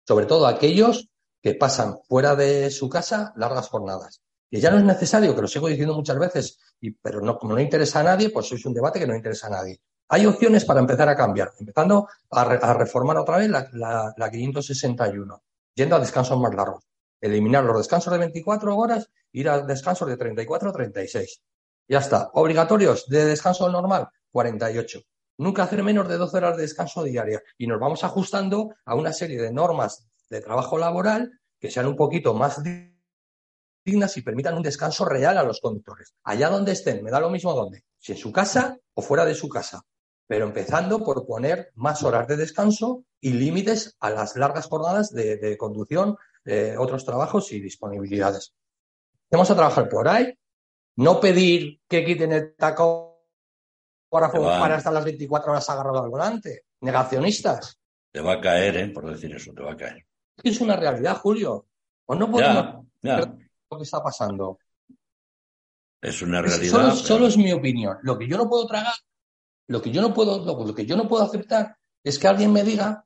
[0.08, 1.10] Sobre todo aquellos
[1.42, 5.48] que pasan fuera de su casa largas jornadas que ya no es necesario, que lo
[5.48, 6.60] sigo diciendo muchas veces,
[7.02, 9.52] pero no, como no interesa a nadie, pues es un debate que no interesa a
[9.52, 9.80] nadie.
[10.10, 15.44] Hay opciones para empezar a cambiar, empezando a reformar otra vez la, la, la, 561,
[15.76, 16.84] yendo a descansos más largos.
[17.22, 21.42] Eliminar los descansos de 24 horas, ir a descansos de 34 o 36.
[21.88, 22.32] Ya está.
[22.34, 25.00] Obligatorios de descanso normal, 48.
[25.38, 27.42] Nunca hacer menos de 12 horas de descanso diaria.
[27.58, 31.96] Y nos vamos ajustando a una serie de normas de trabajo laboral que sean un
[31.96, 32.64] poquito más
[33.90, 36.14] dignas y permitan un descanso real a los conductores.
[36.24, 39.36] Allá donde estén, me da lo mismo dónde, si en su casa o fuera de
[39.36, 39.84] su casa,
[40.28, 45.38] pero empezando por poner más horas de descanso y límites a las largas jornadas de,
[45.38, 46.16] de conducción,
[46.78, 48.54] otros trabajos y disponibilidades.
[49.32, 50.34] Vamos a trabajar por ahí,
[50.96, 53.18] no pedir que quiten el tacógrafo
[54.12, 56.66] para estar las 24 horas agarrado al volante.
[56.82, 57.80] Negacionistas.
[58.12, 58.88] Te va a caer, ¿eh?
[58.90, 60.06] por decir eso, te va a caer.
[60.44, 61.68] Es una realidad, Julio.
[62.06, 63.38] O no podemos ya, ya
[63.72, 64.60] lo que está pasando.
[66.02, 66.72] Es una realidad.
[66.72, 66.96] Solo, pero...
[66.96, 67.98] solo, es mi opinión.
[68.04, 68.94] Lo que yo no puedo tragar,
[69.68, 72.54] lo que yo no puedo, lo, lo, que yo no puedo aceptar es que alguien
[72.54, 73.06] me diga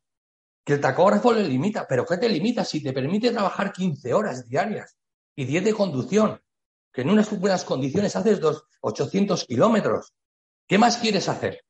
[0.63, 1.87] que el tacógrafo le limita.
[1.87, 2.63] ¿Pero qué te limita?
[2.63, 4.95] Si te permite trabajar 15 horas diarias
[5.35, 6.39] y 10 de conducción,
[6.91, 10.13] que en unas buenas condiciones haces dos, 800 kilómetros.
[10.67, 11.65] ¿Qué más quieres hacer?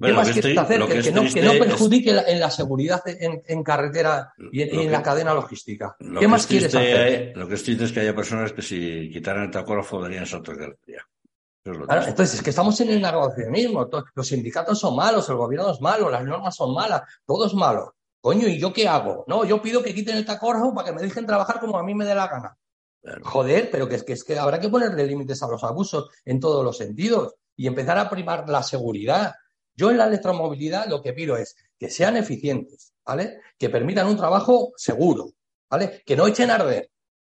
[0.00, 0.86] ¿Qué más quieres hacer?
[0.86, 2.28] Que, que, no, que, no, perjudique es...
[2.28, 5.96] en la seguridad en, en carretera y, en, la cadena logística.
[5.98, 7.36] ¿Qué más quieres hacer?
[7.36, 10.58] Lo que es triste es que haya personas que si quitaran el tacógrafo darían saltos
[10.58, 11.06] de alegría.
[11.62, 13.88] Claro, entonces, es que estamos en el negociacionismo.
[14.14, 17.96] Los sindicatos son malos, el gobierno es malo, las normas son malas, todo es malo.
[18.20, 19.24] Coño, ¿y yo qué hago?
[19.26, 21.94] No, yo pido que quiten el tacógrafo para que me dejen trabajar como a mí
[21.94, 22.56] me dé la gana.
[23.02, 23.24] Claro.
[23.24, 26.76] Joder, pero que es que habrá que ponerle límites a los abusos en todos los
[26.76, 29.32] sentidos y empezar a primar la seguridad
[29.76, 33.40] yo en la electromovilidad lo que pido es que sean eficientes, ¿vale?
[33.58, 35.32] Que permitan un trabajo seguro,
[35.70, 36.02] ¿vale?
[36.04, 36.90] Que no echen a arder,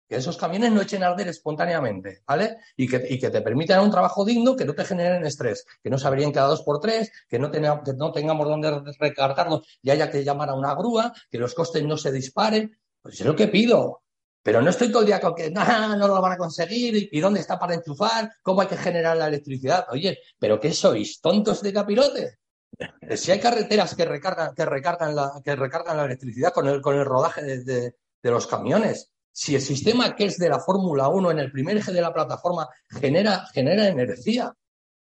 [0.07, 2.57] que esos camiones no echen a arder espontáneamente, ¿vale?
[2.75, 5.89] Y que, y que te permitan un trabajo digno, que no te generen estrés, que
[5.89, 9.67] no se abrían cada dos por tres, que no, tenga, que no tengamos donde recargarnos
[9.81, 12.77] y haya que llamar a una grúa, que los costes no se disparen.
[13.01, 14.03] Pues es lo que pido.
[14.47, 17.41] Pero no estoy todo el día con que no lo van a conseguir y dónde
[17.41, 19.85] está para enchufar, cómo hay que generar la electricidad.
[19.89, 21.19] Oye, ¿pero qué sois?
[21.19, 22.37] ¿Tontos de capirote?
[23.17, 26.95] Si hay carreteras que recargan, que recargan, la, que recargan la electricidad con el, con
[26.95, 31.09] el rodaje de, de, de los camiones, si el sistema que es de la Fórmula
[31.09, 32.69] 1 en el primer eje de la plataforma
[33.01, 34.53] genera, genera energía.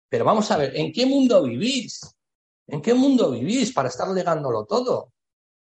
[0.08, 2.00] Pero vamos a ver, ¿en qué mundo vivís?
[2.66, 5.12] ¿En qué mundo vivís para estar legándolo todo?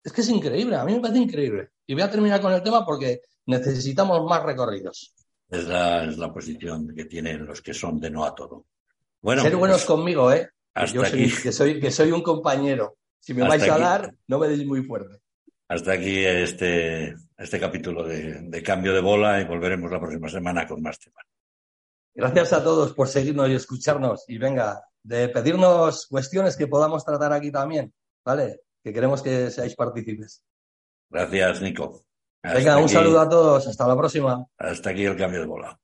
[0.04, 1.70] Es que es increíble, a mí me parece increíble.
[1.88, 5.14] Y voy a terminar con el tema porque necesitamos más recorridos.
[5.50, 8.66] Es la, es la posición que tienen los que son de no a todo.
[9.22, 10.50] Bueno, Ser buenos pues, conmigo, ¿eh?
[10.74, 11.32] Hasta aquí.
[11.42, 12.98] que, soy, que soy un compañero.
[13.20, 15.20] Si me vais a dar, no me deis muy fuerte.
[15.68, 20.68] Hasta aquí este, este capítulo de, de, cambio de bola y volveremos la próxima semana
[20.68, 21.26] con más temas.
[22.14, 24.26] Gracias a todos por seguirnos y escucharnos.
[24.28, 28.62] Y venga, de pedirnos cuestiones que podamos tratar aquí también, ¿vale?
[28.84, 30.44] Que queremos que seáis partícipes.
[31.10, 32.02] Gracias, Nico.
[32.44, 33.68] venga, un saludo a todos.
[33.68, 34.46] Hasta la próxima.
[34.58, 35.80] Hasta aquí el cambio de bola.